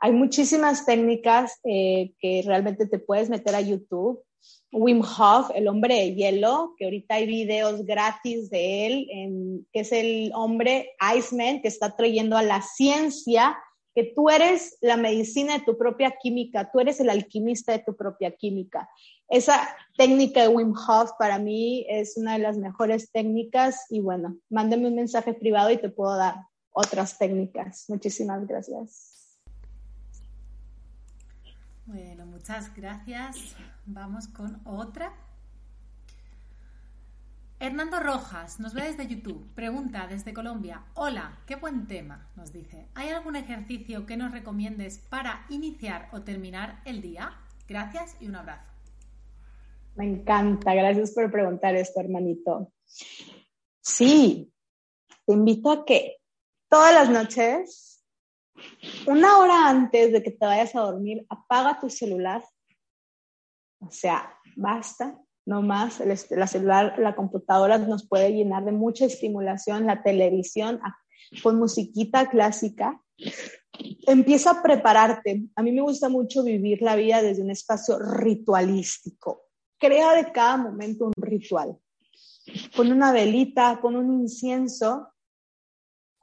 Hay 0.00 0.12
muchísimas 0.12 0.86
técnicas 0.86 1.58
eh, 1.64 2.14
que 2.20 2.42
realmente 2.46 2.86
te 2.86 2.98
puedes 2.98 3.28
meter 3.28 3.54
a 3.54 3.60
YouTube 3.60 4.24
Wim 4.70 5.00
Hof, 5.00 5.50
el 5.54 5.66
hombre 5.66 5.94
de 5.94 6.14
hielo, 6.14 6.74
que 6.76 6.84
ahorita 6.84 7.14
hay 7.14 7.26
videos 7.26 7.84
gratis 7.86 8.50
de 8.50 8.86
él, 8.86 9.66
que 9.72 9.80
es 9.80 9.92
el 9.92 10.30
hombre 10.34 10.90
Iceman, 11.16 11.62
que 11.62 11.68
está 11.68 11.96
trayendo 11.96 12.36
a 12.36 12.42
la 12.42 12.60
ciencia 12.62 13.56
que 13.94 14.12
tú 14.14 14.28
eres 14.28 14.76
la 14.80 14.96
medicina 14.96 15.58
de 15.58 15.64
tu 15.64 15.76
propia 15.76 16.14
química, 16.22 16.70
tú 16.70 16.80
eres 16.80 17.00
el 17.00 17.10
alquimista 17.10 17.72
de 17.72 17.80
tu 17.80 17.96
propia 17.96 18.30
química. 18.30 18.88
Esa 19.28 19.68
técnica 19.96 20.42
de 20.42 20.48
Wim 20.48 20.72
Hof 20.72 21.12
para 21.18 21.38
mí 21.38 21.84
es 21.88 22.16
una 22.16 22.34
de 22.34 22.38
las 22.38 22.56
mejores 22.56 23.10
técnicas 23.12 23.84
y 23.90 24.00
bueno, 24.00 24.36
mándame 24.48 24.88
un 24.88 24.94
mensaje 24.94 25.34
privado 25.34 25.70
y 25.70 25.76
te 25.76 25.90
puedo 25.90 26.16
dar 26.16 26.46
otras 26.70 27.18
técnicas. 27.18 27.84
Muchísimas 27.88 28.46
gracias. 28.46 29.38
Bueno, 31.84 32.26
muchas 32.26 32.74
gracias. 32.74 33.56
Vamos 33.86 34.28
con 34.28 34.60
otra. 34.64 35.12
Hernando 37.60 37.98
Rojas 37.98 38.60
nos 38.60 38.72
ve 38.72 38.82
desde 38.84 39.08
YouTube. 39.08 39.52
Pregunta 39.54 40.06
desde 40.06 40.32
Colombia. 40.32 40.84
Hola, 40.94 41.38
qué 41.44 41.56
buen 41.56 41.88
tema, 41.88 42.28
nos 42.36 42.52
dice. 42.52 42.86
¿Hay 42.94 43.08
algún 43.08 43.36
ejercicio 43.36 44.06
que 44.06 44.16
nos 44.16 44.30
recomiendes 44.30 44.98
para 44.98 45.44
iniciar 45.48 46.08
o 46.12 46.22
terminar 46.22 46.80
el 46.84 47.02
día? 47.02 47.32
Gracias 47.66 48.16
y 48.20 48.28
un 48.28 48.36
abrazo. 48.36 48.67
Me 49.98 50.04
encanta, 50.04 50.74
gracias 50.74 51.10
por 51.10 51.28
preguntar 51.28 51.74
esto, 51.74 51.98
hermanito. 51.98 52.72
Sí, 53.82 54.48
te 55.26 55.32
invito 55.32 55.72
a 55.72 55.84
que 55.84 56.18
todas 56.68 56.94
las 56.94 57.10
noches 57.10 58.04
una 59.08 59.38
hora 59.38 59.68
antes 59.68 60.12
de 60.12 60.22
que 60.22 60.30
te 60.30 60.46
vayas 60.46 60.72
a 60.76 60.82
dormir, 60.82 61.26
apaga 61.28 61.80
tu 61.80 61.90
celular. 61.90 62.44
O 63.80 63.90
sea, 63.90 64.38
basta, 64.54 65.20
no 65.46 65.62
más. 65.62 66.00
La 66.30 66.46
celular, 66.46 66.96
la 66.98 67.16
computadora 67.16 67.78
nos 67.78 68.06
puede 68.06 68.32
llenar 68.32 68.64
de 68.64 68.72
mucha 68.72 69.04
estimulación, 69.04 69.86
la 69.86 70.04
televisión 70.04 70.78
ah, 70.84 70.96
con 71.42 71.58
musiquita 71.58 72.28
clásica. 72.28 73.02
Empieza 74.06 74.52
a 74.52 74.62
prepararte. 74.62 75.42
A 75.56 75.62
mí 75.64 75.72
me 75.72 75.82
gusta 75.82 76.08
mucho 76.08 76.44
vivir 76.44 76.82
la 76.82 76.94
vida 76.94 77.20
desde 77.20 77.42
un 77.42 77.50
espacio 77.50 77.98
ritualístico. 77.98 79.47
Crea 79.78 80.14
de 80.14 80.32
cada 80.32 80.56
momento 80.56 81.06
un 81.06 81.12
ritual. 81.16 81.78
Pon 82.74 82.92
una 82.92 83.12
velita, 83.12 83.78
pon 83.80 83.96
un 83.96 84.20
incienso 84.20 85.12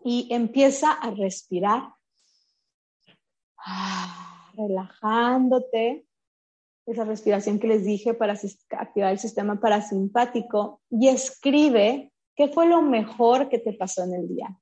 y 0.03 0.27
empieza 0.31 0.91
a 0.91 1.11
respirar 1.11 1.95
Ah, 3.67 4.51
relajándote, 4.55 6.05
esa 6.85 7.03
respiración 7.03 7.57
que 7.57 7.67
les 7.67 7.83
dije 7.83 8.13
para 8.13 8.33
activar 8.77 9.11
el 9.11 9.17
sistema 9.17 9.59
parasimpático 9.59 10.81
y 10.91 11.07
escribe 11.07 12.13
qué 12.35 12.47
fue 12.49 12.67
lo 12.67 12.83
mejor 12.83 13.49
que 13.49 13.57
te 13.57 13.73
pasó 13.73 14.03
en 14.03 14.13
el 14.13 14.27
día. 14.27 14.55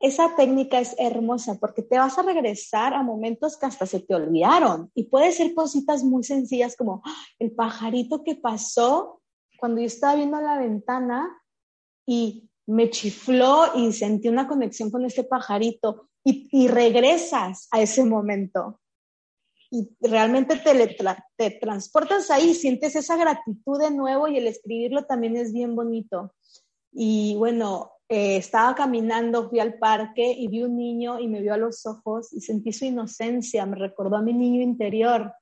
Esa 0.00 0.34
técnica 0.34 0.80
es 0.80 0.94
hermosa 0.98 1.58
porque 1.60 1.82
te 1.82 1.98
vas 1.98 2.18
a 2.18 2.22
regresar 2.22 2.94
a 2.94 3.02
momentos 3.02 3.58
que 3.58 3.66
hasta 3.66 3.84
se 3.84 4.00
te 4.00 4.14
olvidaron 4.14 4.90
y 4.94 5.04
puede 5.04 5.30
ser 5.30 5.54
cositas 5.54 6.02
muy 6.02 6.24
sencillas 6.24 6.74
como 6.74 7.02
¡ah! 7.04 7.14
el 7.38 7.52
pajarito 7.52 8.24
que 8.24 8.34
pasó 8.34 9.20
cuando 9.58 9.82
yo 9.82 9.86
estaba 9.86 10.14
viendo 10.14 10.40
la 10.40 10.58
ventana 10.58 11.28
y 12.06 12.48
me 12.66 12.88
chifló 12.88 13.76
y 13.76 13.92
sentí 13.92 14.28
una 14.28 14.48
conexión 14.48 14.90
con 14.90 15.04
este 15.04 15.22
pajarito 15.22 16.08
y, 16.24 16.68
regresas 16.68 17.68
a 17.70 17.80
ese 17.80 18.04
momento. 18.04 18.80
Y 19.70 19.88
realmente 20.00 20.56
te, 20.56 20.96
te 21.36 21.50
transportas 21.52 22.30
ahí, 22.30 22.54
sientes 22.54 22.96
esa 22.96 23.16
gratitud 23.16 23.78
de 23.78 23.90
nuevo 23.90 24.28
y 24.28 24.36
el 24.36 24.46
escribirlo 24.46 25.04
también 25.04 25.36
es 25.36 25.52
bien 25.52 25.74
bonito. 25.74 26.34
Y 26.92 27.36
bueno, 27.36 27.92
eh, 28.12 28.36
estaba 28.36 28.74
caminando, 28.74 29.48
fui 29.48 29.60
al 29.60 29.78
parque 29.78 30.34
y 30.36 30.48
vi 30.48 30.64
un 30.64 30.76
niño 30.76 31.20
y 31.20 31.28
me 31.28 31.40
vio 31.40 31.54
a 31.54 31.58
los 31.58 31.86
ojos 31.86 32.32
y 32.32 32.40
sentí 32.40 32.72
su 32.72 32.84
inocencia, 32.84 33.64
me 33.66 33.76
recordó 33.76 34.16
a 34.16 34.22
mi 34.22 34.32
niño 34.32 34.62
interior. 34.62 35.32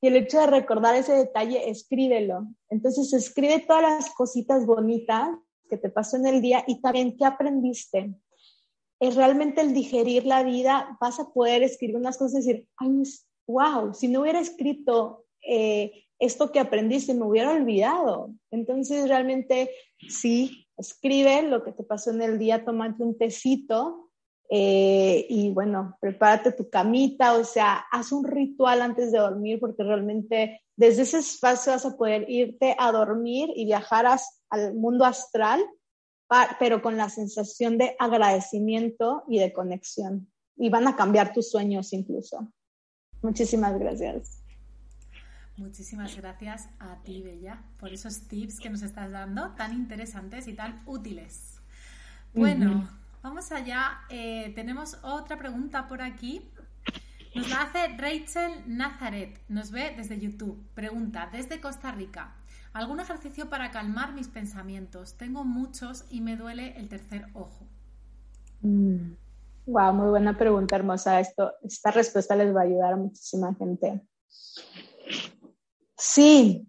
Y 0.00 0.08
el 0.08 0.16
hecho 0.16 0.40
de 0.40 0.48
recordar 0.48 0.96
ese 0.96 1.12
detalle, 1.12 1.70
escríbelo. 1.70 2.48
Entonces 2.68 3.12
escribe 3.12 3.60
todas 3.60 3.82
las 3.82 4.10
cositas 4.10 4.66
bonitas 4.66 5.28
que 5.70 5.76
te 5.76 5.88
pasó 5.88 6.16
en 6.16 6.26
el 6.26 6.42
día 6.42 6.64
y 6.66 6.80
también 6.80 7.16
qué 7.16 7.24
aprendiste 7.24 8.12
es 8.98 9.14
realmente 9.14 9.60
el 9.60 9.72
digerir 9.72 10.26
la 10.26 10.42
vida, 10.42 10.96
vas 11.00 11.20
a 11.20 11.32
poder 11.32 11.62
escribir 11.62 11.96
unas 11.96 12.18
cosas 12.18 12.44
y 12.44 12.46
decir, 12.48 12.68
ay, 12.78 13.02
wow, 13.46 13.94
si 13.94 14.08
no 14.08 14.22
hubiera 14.22 14.40
escrito 14.40 15.26
eh, 15.46 15.92
esto 16.18 16.50
que 16.50 16.58
aprendí, 16.58 16.98
se 16.98 17.14
me 17.14 17.24
hubiera 17.24 17.52
olvidado. 17.52 18.32
Entonces, 18.50 19.08
realmente, 19.08 19.70
sí, 20.08 20.65
escribe 20.76 21.42
lo 21.42 21.62
que 21.64 21.72
te 21.72 21.82
pasó 21.82 22.10
en 22.10 22.22
el 22.22 22.38
día, 22.38 22.64
tomate 22.64 23.02
un 23.02 23.16
tecito 23.16 24.10
eh, 24.48 25.26
y 25.28 25.50
bueno, 25.50 25.96
prepárate 26.00 26.52
tu 26.52 26.68
camita, 26.70 27.34
o 27.34 27.44
sea, 27.44 27.84
haz 27.90 28.12
un 28.12 28.24
ritual 28.24 28.82
antes 28.82 29.10
de 29.10 29.18
dormir 29.18 29.58
porque 29.58 29.82
realmente 29.82 30.60
desde 30.76 31.02
ese 31.02 31.18
espacio 31.18 31.72
vas 31.72 31.86
a 31.86 31.96
poder 31.96 32.28
irte 32.28 32.76
a 32.78 32.92
dormir 32.92 33.50
y 33.56 33.64
viajar 33.64 34.06
al 34.50 34.74
mundo 34.74 35.04
astral 35.04 35.64
pero 36.58 36.82
con 36.82 36.96
la 36.96 37.08
sensación 37.08 37.78
de 37.78 37.94
agradecimiento 37.98 39.24
y 39.28 39.38
de 39.38 39.52
conexión. 39.52 40.30
Y 40.56 40.70
van 40.70 40.88
a 40.88 40.96
cambiar 40.96 41.32
tus 41.32 41.50
sueños 41.50 41.92
incluso. 41.92 42.52
Muchísimas 43.22 43.78
gracias. 43.78 44.42
Muchísimas 45.56 46.14
gracias 46.16 46.68
a 46.78 46.96
ti, 47.02 47.22
Bella, 47.22 47.62
por 47.78 47.90
esos 47.90 48.28
tips 48.28 48.60
que 48.60 48.68
nos 48.68 48.82
estás 48.82 49.10
dando 49.10 49.52
tan 49.52 49.72
interesantes 49.72 50.48
y 50.48 50.52
tan 50.52 50.82
útiles. 50.84 51.60
Bueno, 52.34 52.86
vamos 53.22 53.50
allá. 53.52 54.00
Eh, 54.10 54.52
tenemos 54.54 54.98
otra 55.02 55.38
pregunta 55.38 55.88
por 55.88 56.02
aquí. 56.02 56.50
Nos 57.34 57.48
la 57.48 57.62
hace 57.62 57.88
Rachel 57.96 58.64
Nazaret. 58.66 59.40
Nos 59.48 59.70
ve 59.70 59.94
desde 59.96 60.18
YouTube. 60.18 60.62
Pregunta, 60.74 61.30
desde 61.32 61.58
Costa 61.58 61.90
Rica. 61.90 62.34
¿Algún 62.74 63.00
ejercicio 63.00 63.48
para 63.48 63.70
calmar 63.70 64.12
mis 64.12 64.28
pensamientos? 64.28 65.16
Tengo 65.16 65.44
muchos 65.44 66.04
y 66.10 66.20
me 66.20 66.36
duele 66.36 66.76
el 66.76 66.90
tercer 66.90 67.28
ojo. 67.32 67.66
Wow, 68.60 69.92
mm. 69.92 69.96
muy 69.96 70.10
buena 70.10 70.36
pregunta, 70.36 70.76
hermosa. 70.76 71.18
Esto, 71.18 71.54
esta 71.62 71.90
respuesta 71.90 72.36
les 72.36 72.54
va 72.54 72.60
a 72.60 72.64
ayudar 72.64 72.92
a 72.92 72.96
muchísima 72.96 73.54
gente. 73.54 74.02
Sí, 75.98 76.68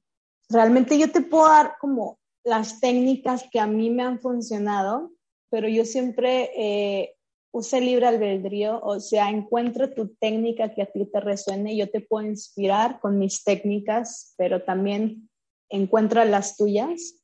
realmente 0.50 0.98
yo 0.98 1.12
te 1.12 1.22
puedo 1.22 1.48
dar 1.48 1.76
como 1.80 2.20
las 2.44 2.80
técnicas 2.80 3.46
que 3.52 3.60
a 3.60 3.68
mí 3.68 3.90
me 3.90 4.04
han 4.04 4.20
funcionado, 4.20 5.12
pero 5.50 5.68
yo 5.68 5.86
siempre 5.86 6.52
eh, 6.56 7.16
use 7.52 7.82
libre 7.82 8.08
albedrío, 8.08 8.80
o 8.82 9.00
sea, 9.00 9.30
encuentra 9.30 9.94
tu 9.94 10.16
técnica 10.16 10.74
que 10.74 10.82
a 10.82 10.86
ti 10.86 11.06
te 11.06 11.20
resuene. 11.20 11.76
Yo 11.76 11.90
te 11.90 12.02
puedo 12.02 12.26
inspirar 12.26 13.00
con 13.00 13.20
mis 13.20 13.44
técnicas, 13.44 14.34
pero 14.38 14.64
también 14.64 15.30
encuentra 15.70 16.24
las 16.26 16.56
tuyas. 16.56 17.16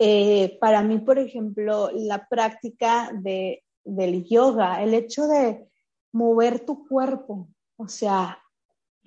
Eh, 0.00 0.58
para 0.60 0.82
mí, 0.82 0.98
por 0.98 1.18
ejemplo, 1.18 1.90
la 1.92 2.28
práctica 2.28 3.10
de, 3.12 3.64
del 3.84 4.24
yoga, 4.24 4.82
el 4.82 4.94
hecho 4.94 5.26
de 5.28 5.68
mover 6.12 6.64
tu 6.64 6.86
cuerpo, 6.86 7.48
o 7.76 7.88
sea, 7.88 8.42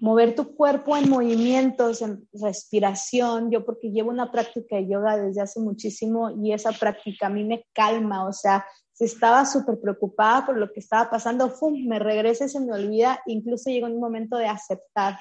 mover 0.01 0.33
tu 0.35 0.55
cuerpo 0.55 0.97
en 0.97 1.09
movimientos, 1.09 2.01
en 2.01 2.27
respiración. 2.33 3.51
Yo 3.51 3.63
porque 3.63 3.91
llevo 3.91 4.09
una 4.09 4.31
práctica 4.31 4.75
de 4.75 4.87
yoga 4.87 5.15
desde 5.15 5.41
hace 5.41 5.59
muchísimo 5.59 6.31
y 6.43 6.51
esa 6.53 6.71
práctica 6.71 7.27
a 7.27 7.29
mí 7.29 7.43
me 7.45 7.65
calma, 7.71 8.27
o 8.27 8.33
sea, 8.33 8.65
si 8.91 9.05
estaba 9.05 9.45
súper 9.45 9.79
preocupada 9.79 10.45
por 10.47 10.57
lo 10.57 10.73
que 10.73 10.79
estaba 10.79 11.09
pasando, 11.09 11.49
¡fum! 11.49 11.87
me 11.87 11.99
regresa 11.99 12.45
y 12.45 12.49
se 12.49 12.59
me 12.59 12.73
olvida, 12.73 13.21
incluso 13.27 13.69
llegó 13.69 13.85
un 13.85 13.99
momento 13.99 14.37
de 14.37 14.47
aceptar 14.47 15.19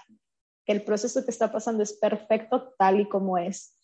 que 0.65 0.73
el 0.73 0.83
proceso 0.83 1.25
que 1.25 1.31
está 1.31 1.53
pasando 1.53 1.83
es 1.83 1.93
perfecto 1.93 2.75
tal 2.79 3.01
y 3.01 3.09
como 3.09 3.37
es. 3.37 3.77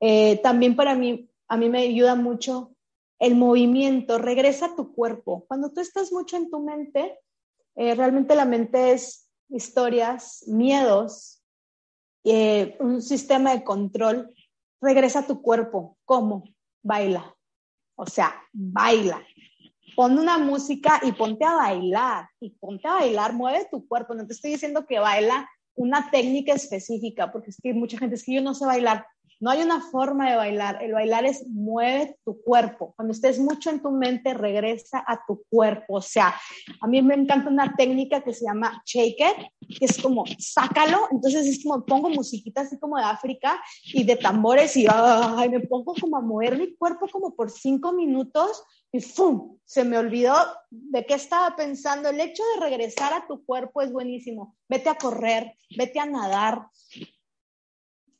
Eh, 0.00 0.38
también 0.40 0.76
para 0.76 0.94
mí, 0.94 1.28
a 1.48 1.56
mí 1.56 1.68
me 1.68 1.82
ayuda 1.82 2.14
mucho 2.14 2.76
el 3.18 3.34
movimiento, 3.34 4.18
regresa 4.18 4.66
a 4.66 4.76
tu 4.76 4.94
cuerpo. 4.94 5.44
Cuando 5.48 5.72
tú 5.72 5.80
estás 5.80 6.12
mucho 6.12 6.36
en 6.36 6.48
tu 6.48 6.60
mente, 6.60 7.18
eh, 7.74 7.96
realmente 7.96 8.36
la 8.36 8.44
mente 8.44 8.92
es 8.92 9.27
historias, 9.48 10.44
miedos, 10.46 11.42
eh, 12.24 12.76
un 12.80 13.02
sistema 13.02 13.52
de 13.52 13.64
control. 13.64 14.34
Regresa 14.80 15.20
a 15.20 15.26
tu 15.26 15.42
cuerpo. 15.42 15.98
¿Cómo? 16.04 16.44
Baila. 16.82 17.34
O 17.96 18.06
sea, 18.06 18.34
baila. 18.52 19.22
Pon 19.96 20.18
una 20.18 20.38
música 20.38 21.00
y 21.02 21.12
ponte 21.12 21.44
a 21.44 21.54
bailar. 21.54 22.28
Y 22.40 22.50
ponte 22.50 22.86
a 22.86 22.94
bailar, 22.94 23.32
mueve 23.32 23.66
tu 23.70 23.86
cuerpo. 23.88 24.14
No 24.14 24.26
te 24.26 24.32
estoy 24.32 24.52
diciendo 24.52 24.86
que 24.86 24.98
baila 24.98 25.48
una 25.74 26.10
técnica 26.10 26.52
específica, 26.52 27.30
porque 27.30 27.50
es 27.50 27.56
que 27.62 27.72
mucha 27.72 27.98
gente 27.98 28.16
es 28.16 28.24
que 28.24 28.34
yo 28.34 28.42
no 28.42 28.54
sé 28.54 28.66
bailar. 28.66 29.06
No 29.40 29.50
hay 29.50 29.62
una 29.62 29.80
forma 29.80 30.30
de 30.30 30.36
bailar. 30.36 30.82
El 30.82 30.92
bailar 30.92 31.24
es 31.24 31.46
mueve 31.48 32.18
tu 32.24 32.40
cuerpo. 32.42 32.92
Cuando 32.96 33.12
estés 33.12 33.38
mucho 33.38 33.70
en 33.70 33.80
tu 33.80 33.90
mente, 33.90 34.34
regresa 34.34 35.04
a 35.06 35.24
tu 35.26 35.44
cuerpo. 35.48 35.94
O 35.94 36.02
sea, 36.02 36.34
a 36.80 36.86
mí 36.86 37.00
me 37.02 37.14
encanta 37.14 37.48
una 37.48 37.74
técnica 37.76 38.22
que 38.22 38.34
se 38.34 38.44
llama 38.44 38.82
shake 38.84 39.20
it, 39.20 39.78
que 39.78 39.84
es 39.84 40.02
como 40.02 40.24
sácalo. 40.38 41.08
Entonces 41.12 41.46
es 41.46 41.62
como 41.62 41.84
pongo 41.84 42.08
musiquita 42.08 42.62
así 42.62 42.78
como 42.78 42.96
de 42.96 43.04
África 43.04 43.62
y 43.84 44.04
de 44.04 44.16
tambores 44.16 44.76
y 44.76 44.86
me 45.50 45.60
pongo 45.60 45.94
como 45.94 46.16
a 46.16 46.20
mover 46.20 46.58
mi 46.58 46.74
cuerpo 46.74 47.06
como 47.10 47.34
por 47.34 47.50
cinco 47.50 47.92
minutos 47.92 48.62
y 48.90 49.00
¡fum! 49.00 49.58
Se 49.64 49.84
me 49.84 49.98
olvidó 49.98 50.34
de 50.70 51.04
qué 51.04 51.14
estaba 51.14 51.54
pensando. 51.54 52.08
El 52.08 52.20
hecho 52.20 52.42
de 52.54 52.68
regresar 52.68 53.12
a 53.12 53.26
tu 53.26 53.44
cuerpo 53.44 53.82
es 53.82 53.92
buenísimo. 53.92 54.56
Vete 54.68 54.88
a 54.88 54.96
correr, 54.96 55.54
vete 55.76 56.00
a 56.00 56.06
nadar, 56.06 56.68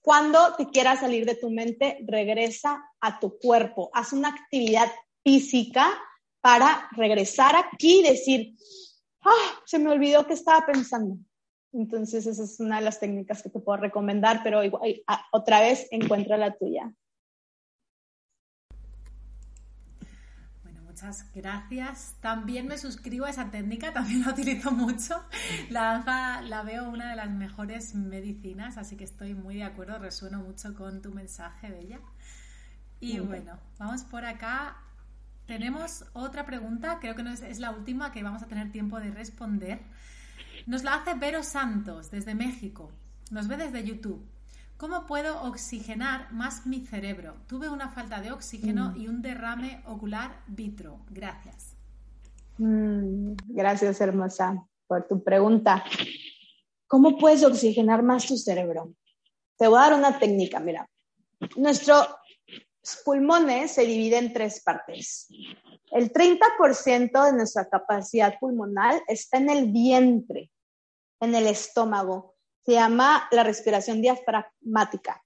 cuando 0.09 0.55
te 0.57 0.65
quieras 0.71 1.01
salir 1.01 1.27
de 1.27 1.35
tu 1.35 1.51
mente, 1.51 1.99
regresa 2.07 2.83
a 2.99 3.21
tu 3.21 3.39
cuerpo. 3.39 3.91
Haz 3.93 4.15
una 4.15 4.31
actividad 4.31 4.91
física 5.23 5.87
para 6.41 6.89
regresar 6.93 7.55
aquí 7.57 7.99
y 8.01 8.09
decir, 8.09 8.55
ah, 9.21 9.61
se 9.67 9.79
me 9.79 9.91
olvidó 9.91 10.27
que 10.27 10.33
estaba 10.33 10.65
pensando. 10.65 11.19
Entonces, 11.75 12.27
esa 12.27 12.43
es 12.43 12.59
una 12.59 12.79
de 12.79 12.87
las 12.87 13.01
técnicas 13.01 13.43
que 13.43 13.51
te 13.51 13.61
puedo 13.61 13.77
recomendar, 13.77 14.41
pero 14.43 14.63
ah, 15.07 15.27
otra 15.31 15.61
vez 15.61 15.87
encuentra 15.91 16.39
la 16.39 16.57
tuya. 16.57 16.91
Muchas 20.99 21.31
gracias. 21.33 22.17
También 22.21 22.67
me 22.67 22.77
suscribo 22.77 23.27
a 23.27 23.31
esa 23.31 23.53
técnica, 23.53 23.93
también 23.95 24.23
la 24.23 24.33
utilizo 24.33 24.73
mucho. 24.73 25.23
La 25.71 25.93
danza 25.93 26.43
la 26.43 26.65
veo 26.65 26.89
una 26.89 27.11
de 27.11 27.15
las 27.15 27.31
mejores 27.31 27.95
medicinas, 27.95 28.79
así 28.79 28.97
que 28.97 29.05
estoy 29.05 29.33
muy 29.33 29.55
de 29.55 29.63
acuerdo, 29.63 30.01
resueno 30.01 30.41
mucho 30.41 30.75
con 30.75 31.01
tu 31.01 31.13
mensaje, 31.13 31.71
Bella. 31.71 32.01
Y 32.99 33.21
bueno, 33.21 33.61
vamos 33.79 34.03
por 34.03 34.25
acá. 34.25 34.79
Tenemos 35.47 36.05
otra 36.15 36.45
pregunta, 36.45 36.99
creo 37.01 37.15
que 37.15 37.23
no 37.23 37.31
es, 37.31 37.43
es 37.43 37.61
la 37.61 37.71
última 37.71 38.11
que 38.11 38.25
vamos 38.25 38.43
a 38.43 38.49
tener 38.49 38.73
tiempo 38.73 38.99
de 38.99 39.13
responder. 39.13 39.81
Nos 40.67 40.83
la 40.83 40.97
hace 40.97 41.15
Vero 41.15 41.45
Santos 41.45 42.11
desde 42.11 42.35
México. 42.35 42.91
Nos 43.31 43.47
ve 43.47 43.57
desde 43.57 43.85
YouTube. 43.85 44.27
¿Cómo 44.79 45.07
puedo 45.07 45.43
oxigenar 45.43 46.31
más 46.31 46.65
mi 46.65 46.87
cerebro? 46.87 47.35
Tuve 47.49 47.69
una 47.69 47.89
falta 47.89 48.21
de 48.21 48.31
oxígeno 48.31 48.93
mm. 48.93 49.01
y 49.01 49.09
un 49.09 49.23
derrame 49.23 49.83
ocular 49.87 50.41
vitro. 50.47 51.01
Gracias. 51.11 51.75
Mm, 52.59 53.33
gracias, 53.49 54.01
hermosa, 54.01 54.65
por 54.87 55.09
tu 55.09 55.21
pregunta. 55.25 55.83
¿Cómo 56.87 57.19
puedes 57.19 57.43
oxigenar 57.43 58.05
más 58.05 58.27
tu 58.29 58.37
cerebro? 58.37 58.95
Te 59.57 59.67
voy 59.67 59.79
a 59.79 59.83
dar 59.83 59.95
una 59.95 60.17
técnica, 60.17 60.61
mira. 60.61 60.89
Nuestros 61.57 62.07
pulmones 63.05 63.73
se 63.73 63.85
dividen 63.85 64.27
en 64.27 64.33
tres 64.33 64.63
partes. 64.63 65.27
El 65.91 66.13
30% 66.13 67.25
de 67.25 67.33
nuestra 67.33 67.69
capacidad 67.69 68.39
pulmonar 68.39 69.03
está 69.09 69.39
en 69.39 69.51
el 69.51 69.73
vientre, 69.73 70.53
en 71.19 71.35
el 71.35 71.49
estómago 71.49 72.38
se 72.69 72.75
llama 72.75 73.27
la 73.31 73.45
respiración 73.45 74.03
diafragmática. 74.03 75.25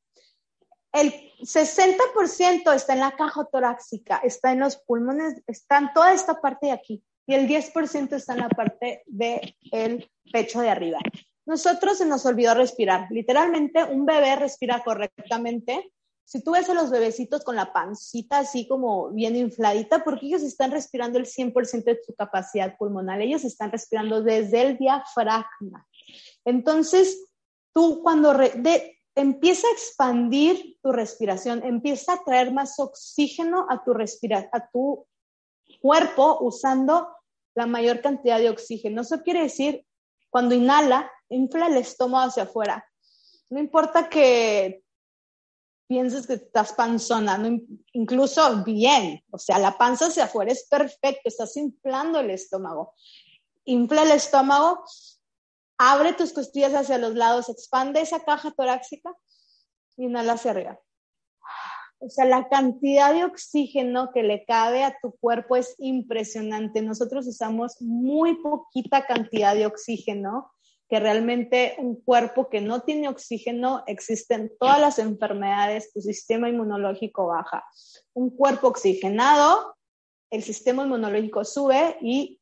El 0.92 1.12
60% 1.40 2.72
está 2.72 2.92
en 2.92 3.00
la 3.00 3.16
caja 3.16 3.44
torácica, 3.50 4.18
está 4.18 4.52
en 4.52 4.60
los 4.60 4.76
pulmones, 4.76 5.42
está 5.48 5.78
en 5.78 5.92
toda 5.92 6.12
esta 6.12 6.40
parte 6.40 6.66
de 6.66 6.72
aquí 6.72 7.02
y 7.26 7.34
el 7.34 7.48
10% 7.48 8.12
está 8.12 8.34
en 8.34 8.38
la 8.38 8.48
parte 8.48 9.02
del 9.06 10.08
pecho 10.32 10.60
de 10.60 10.70
arriba. 10.70 11.00
Nosotros 11.44 11.98
se 11.98 12.06
nos 12.06 12.24
olvidó 12.26 12.54
respirar. 12.54 13.08
Literalmente, 13.10 13.82
un 13.82 14.06
bebé 14.06 14.36
respira 14.36 14.80
correctamente. 14.84 15.90
Si 16.24 16.44
tú 16.44 16.52
ves 16.52 16.70
a 16.70 16.74
los 16.74 16.90
bebecitos 16.92 17.42
con 17.42 17.56
la 17.56 17.72
pancita 17.72 18.38
así 18.38 18.68
como 18.68 19.10
bien 19.10 19.34
infladita, 19.34 20.04
porque 20.04 20.26
ellos 20.26 20.42
están 20.42 20.70
respirando 20.70 21.18
el 21.18 21.26
100% 21.26 21.82
de 21.82 21.98
su 22.06 22.14
capacidad 22.14 22.76
pulmonar, 22.76 23.20
ellos 23.20 23.42
están 23.42 23.72
respirando 23.72 24.22
desde 24.22 24.62
el 24.62 24.78
diafragma. 24.78 25.88
Entonces, 26.44 27.31
tú 27.72 28.02
cuando 28.02 28.34
empieza 29.14 29.66
a 29.66 29.72
expandir 29.72 30.78
tu 30.82 30.92
respiración, 30.92 31.62
empieza 31.64 32.14
a 32.14 32.24
traer 32.24 32.52
más 32.52 32.78
oxígeno 32.78 33.66
a 33.68 33.82
tu, 33.84 33.92
a 33.92 34.68
tu 34.70 35.06
cuerpo 35.80 36.38
usando 36.40 37.08
la 37.54 37.66
mayor 37.66 38.00
cantidad 38.00 38.38
de 38.38 38.50
oxígeno. 38.50 39.02
Eso 39.02 39.22
quiere 39.22 39.42
decir, 39.42 39.84
cuando 40.30 40.54
inhala, 40.54 41.10
infla 41.28 41.66
el 41.66 41.76
estómago 41.76 42.28
hacia 42.28 42.44
afuera. 42.44 42.86
No 43.50 43.60
importa 43.60 44.08
que 44.08 44.82
pienses 45.86 46.26
que 46.26 46.34
estás 46.34 46.72
panzona, 46.72 47.38
incluso 47.92 48.64
bien, 48.64 49.22
o 49.30 49.38
sea, 49.38 49.58
la 49.58 49.76
panza 49.76 50.06
hacia 50.06 50.24
afuera 50.24 50.50
es 50.50 50.66
perfecto, 50.66 51.20
estás 51.24 51.54
inflando 51.58 52.20
el 52.20 52.30
estómago. 52.30 52.94
Infla 53.64 54.04
el 54.04 54.12
estómago 54.12 54.84
Abre 55.84 56.12
tus 56.12 56.32
costillas 56.32 56.74
hacia 56.74 56.96
los 56.96 57.16
lados, 57.16 57.48
expande 57.48 58.00
esa 58.00 58.20
caja 58.20 58.52
torácica 58.52 59.12
inhala 59.96 60.34
hacia 60.34 60.52
arriba. 60.52 60.80
O 61.98 62.08
sea, 62.08 62.24
la 62.24 62.48
cantidad 62.48 63.12
de 63.12 63.24
oxígeno 63.24 64.10
que 64.14 64.22
le 64.22 64.44
cabe 64.44 64.84
a 64.84 64.96
tu 65.02 65.10
cuerpo 65.18 65.56
es 65.56 65.74
impresionante. 65.78 66.82
Nosotros 66.82 67.26
usamos 67.26 67.80
muy 67.80 68.40
poquita 68.42 69.06
cantidad 69.06 69.56
de 69.56 69.66
oxígeno, 69.66 70.52
que 70.88 71.00
realmente 71.00 71.74
un 71.78 72.00
cuerpo 72.00 72.48
que 72.48 72.60
no 72.60 72.82
tiene 72.82 73.08
oxígeno, 73.08 73.82
existen 73.88 74.52
todas 74.60 74.80
las 74.80 75.00
enfermedades, 75.00 75.92
tu 75.92 76.00
sistema 76.00 76.48
inmunológico 76.48 77.26
baja. 77.26 77.64
Un 78.14 78.30
cuerpo 78.30 78.68
oxigenado, 78.68 79.74
el 80.30 80.44
sistema 80.44 80.84
inmunológico 80.84 81.44
sube 81.44 81.96
y 82.00 82.40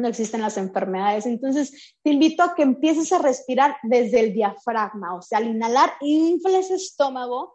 no 0.00 0.08
existen 0.08 0.40
las 0.40 0.56
enfermedades. 0.56 1.26
Entonces, 1.26 1.94
te 2.02 2.10
invito 2.10 2.42
a 2.42 2.54
que 2.54 2.62
empieces 2.62 3.12
a 3.12 3.18
respirar 3.18 3.76
desde 3.82 4.20
el 4.20 4.32
diafragma, 4.32 5.14
o 5.14 5.22
sea, 5.22 5.38
al 5.38 5.48
inhalar, 5.48 5.92
infla 6.00 6.58
ese 6.58 6.74
estómago. 6.74 7.54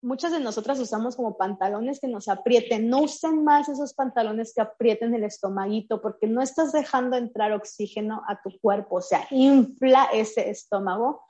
Muchas 0.00 0.32
de 0.32 0.40
nosotras 0.40 0.80
usamos 0.80 1.14
como 1.14 1.36
pantalones 1.36 2.00
que 2.00 2.08
nos 2.08 2.26
aprieten. 2.28 2.88
No 2.88 3.02
usen 3.02 3.44
más 3.44 3.68
esos 3.68 3.94
pantalones 3.94 4.52
que 4.52 4.60
aprieten 4.60 5.14
el 5.14 5.22
estomaguito 5.22 6.02
porque 6.02 6.26
no 6.26 6.42
estás 6.42 6.72
dejando 6.72 7.16
entrar 7.16 7.52
oxígeno 7.52 8.22
a 8.26 8.40
tu 8.42 8.58
cuerpo. 8.60 8.96
O 8.96 9.00
sea, 9.00 9.28
infla 9.30 10.08
ese 10.12 10.50
estómago. 10.50 11.22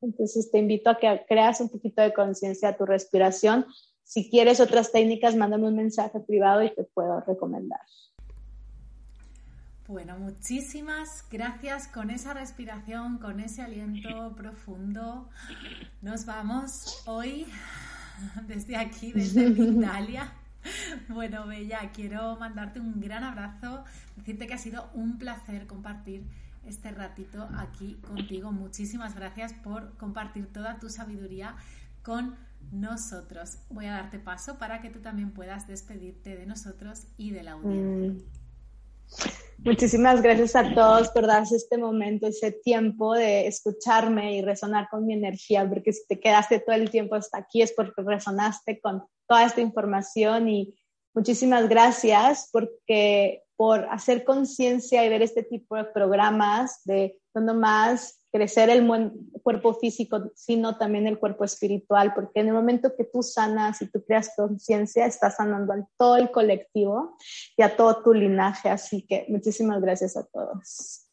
Entonces 0.00 0.50
te 0.52 0.58
invito 0.58 0.90
a 0.90 0.98
que 0.98 1.24
creas 1.28 1.60
un 1.60 1.68
poquito 1.68 2.00
de 2.00 2.14
conciencia 2.14 2.68
a 2.68 2.76
tu 2.76 2.86
respiración 2.86 3.66
si 4.06 4.30
quieres 4.30 4.60
otras 4.60 4.92
técnicas, 4.92 5.34
mándame 5.34 5.66
un 5.66 5.74
mensaje 5.74 6.20
privado 6.20 6.62
y 6.62 6.72
te 6.72 6.84
puedo 6.84 7.20
recomendar. 7.22 7.80
Bueno, 9.88 10.16
muchísimas 10.16 11.24
gracias 11.28 11.88
con 11.88 12.10
esa 12.10 12.32
respiración, 12.32 13.18
con 13.18 13.40
ese 13.40 13.62
aliento 13.62 14.32
profundo. 14.36 15.28
Nos 16.02 16.24
vamos 16.24 17.02
hoy 17.06 17.46
desde 18.46 18.76
aquí, 18.76 19.10
desde 19.10 19.48
Italia. 19.48 20.32
Bueno, 21.08 21.48
Bella, 21.48 21.90
quiero 21.92 22.36
mandarte 22.36 22.78
un 22.78 23.00
gran 23.00 23.24
abrazo, 23.24 23.82
decirte 24.14 24.46
que 24.46 24.54
ha 24.54 24.58
sido 24.58 24.88
un 24.94 25.18
placer 25.18 25.66
compartir 25.66 26.22
este 26.64 26.92
ratito 26.92 27.48
aquí 27.56 27.94
contigo. 28.06 28.52
Muchísimas 28.52 29.16
gracias 29.16 29.52
por 29.52 29.96
compartir 29.96 30.46
toda 30.52 30.78
tu 30.78 30.90
sabiduría 30.90 31.56
con 32.04 32.36
nosotros. 32.72 33.58
Voy 33.70 33.86
a 33.86 33.92
darte 33.92 34.18
paso 34.18 34.58
para 34.58 34.80
que 34.80 34.90
tú 34.90 35.00
también 35.00 35.32
puedas 35.32 35.66
despedirte 35.66 36.36
de 36.36 36.46
nosotros 36.46 37.06
y 37.16 37.30
de 37.30 37.42
la 37.42 37.52
audiencia. 37.52 38.24
Mm. 38.24 38.46
Muchísimas 39.58 40.20
gracias 40.20 40.54
a 40.54 40.74
todos 40.74 41.08
por 41.08 41.26
darse 41.26 41.56
este 41.56 41.78
momento, 41.78 42.26
ese 42.26 42.52
tiempo 42.52 43.14
de 43.14 43.46
escucharme 43.46 44.36
y 44.36 44.42
resonar 44.42 44.88
con 44.90 45.06
mi 45.06 45.14
energía, 45.14 45.68
porque 45.68 45.92
si 45.92 46.06
te 46.06 46.20
quedaste 46.20 46.60
todo 46.60 46.76
el 46.76 46.90
tiempo 46.90 47.14
hasta 47.14 47.38
aquí 47.38 47.62
es 47.62 47.72
porque 47.72 48.02
resonaste 48.02 48.80
con 48.80 49.04
toda 49.26 49.46
esta 49.46 49.60
información 49.60 50.48
y 50.48 50.76
muchísimas 51.14 51.68
gracias 51.68 52.48
porque 52.52 53.42
por 53.56 53.86
hacer 53.90 54.24
conciencia 54.24 55.04
y 55.04 55.08
ver 55.08 55.22
este 55.22 55.42
tipo 55.42 55.76
de 55.76 55.84
programas 55.84 56.82
de 56.84 57.18
no 57.34 57.40
nomás 57.40 58.20
crecer 58.36 58.68
el 58.68 58.86
cuerpo 59.42 59.72
físico, 59.74 60.30
sino 60.34 60.76
también 60.76 61.06
el 61.06 61.18
cuerpo 61.18 61.44
espiritual, 61.44 62.12
porque 62.14 62.40
en 62.40 62.48
el 62.48 62.52
momento 62.52 62.94
que 62.94 63.04
tú 63.04 63.22
sanas 63.22 63.80
y 63.80 63.90
tú 63.90 64.04
creas 64.04 64.32
conciencia, 64.36 65.06
estás 65.06 65.36
sanando 65.36 65.72
a 65.72 65.88
todo 65.96 66.16
el 66.16 66.30
colectivo 66.30 67.16
y 67.56 67.62
a 67.62 67.74
todo 67.76 68.02
tu 68.02 68.12
linaje. 68.12 68.68
Así 68.68 69.06
que 69.06 69.24
muchísimas 69.28 69.80
gracias 69.80 70.18
a 70.18 70.26
todos. 70.26 71.05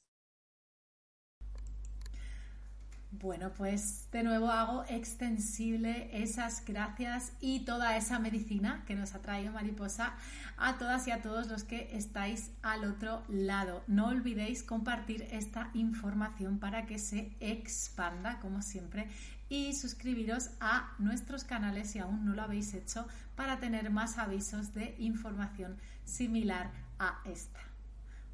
Bueno, 3.23 3.53
pues 3.53 4.09
de 4.11 4.21
nuevo 4.21 4.51
hago 4.51 4.83
extensible 4.89 6.09
esas 6.11 6.61
gracias 6.65 7.31
y 7.39 7.61
toda 7.61 7.95
esa 7.95 8.19
medicina 8.19 8.83
que 8.85 8.95
nos 8.95 9.15
ha 9.15 9.21
traído 9.21 9.53
Mariposa 9.53 10.15
a 10.57 10.77
todas 10.77 11.07
y 11.07 11.11
a 11.11 11.21
todos 11.21 11.47
los 11.47 11.63
que 11.63 11.95
estáis 11.95 12.51
al 12.63 12.83
otro 12.83 13.23
lado. 13.29 13.81
No 13.87 14.07
olvidéis 14.07 14.61
compartir 14.61 15.25
esta 15.31 15.69
información 15.73 16.59
para 16.59 16.85
que 16.85 16.99
se 16.99 17.31
expanda, 17.39 18.41
como 18.41 18.61
siempre, 18.61 19.07
y 19.47 19.73
suscribiros 19.73 20.49
a 20.59 20.93
nuestros 20.99 21.45
canales 21.45 21.91
si 21.91 21.99
aún 21.99 22.25
no 22.25 22.33
lo 22.33 22.41
habéis 22.41 22.73
hecho 22.73 23.07
para 23.37 23.57
tener 23.57 23.89
más 23.89 24.17
avisos 24.17 24.73
de 24.73 24.95
información 24.99 25.77
similar 26.03 26.71
a 26.99 27.21
esta. 27.23 27.72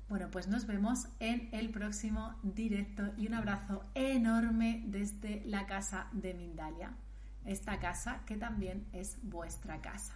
Bueno, 0.09 0.29
pues 0.31 0.47
nos 0.47 0.65
vemos 0.65 1.07
en 1.19 1.49
el 1.51 1.69
próximo 1.69 2.33
directo 2.41 3.03
y 3.15 3.27
un 3.27 3.35
abrazo 3.35 3.83
enorme 3.93 4.83
desde 4.87 5.43
la 5.45 5.67
casa 5.67 6.07
de 6.13 6.33
Mindalia, 6.33 6.93
esta 7.45 7.79
casa 7.79 8.23
que 8.25 8.35
también 8.35 8.87
es 8.91 9.19
vuestra 9.21 9.79
casa. 9.81 10.15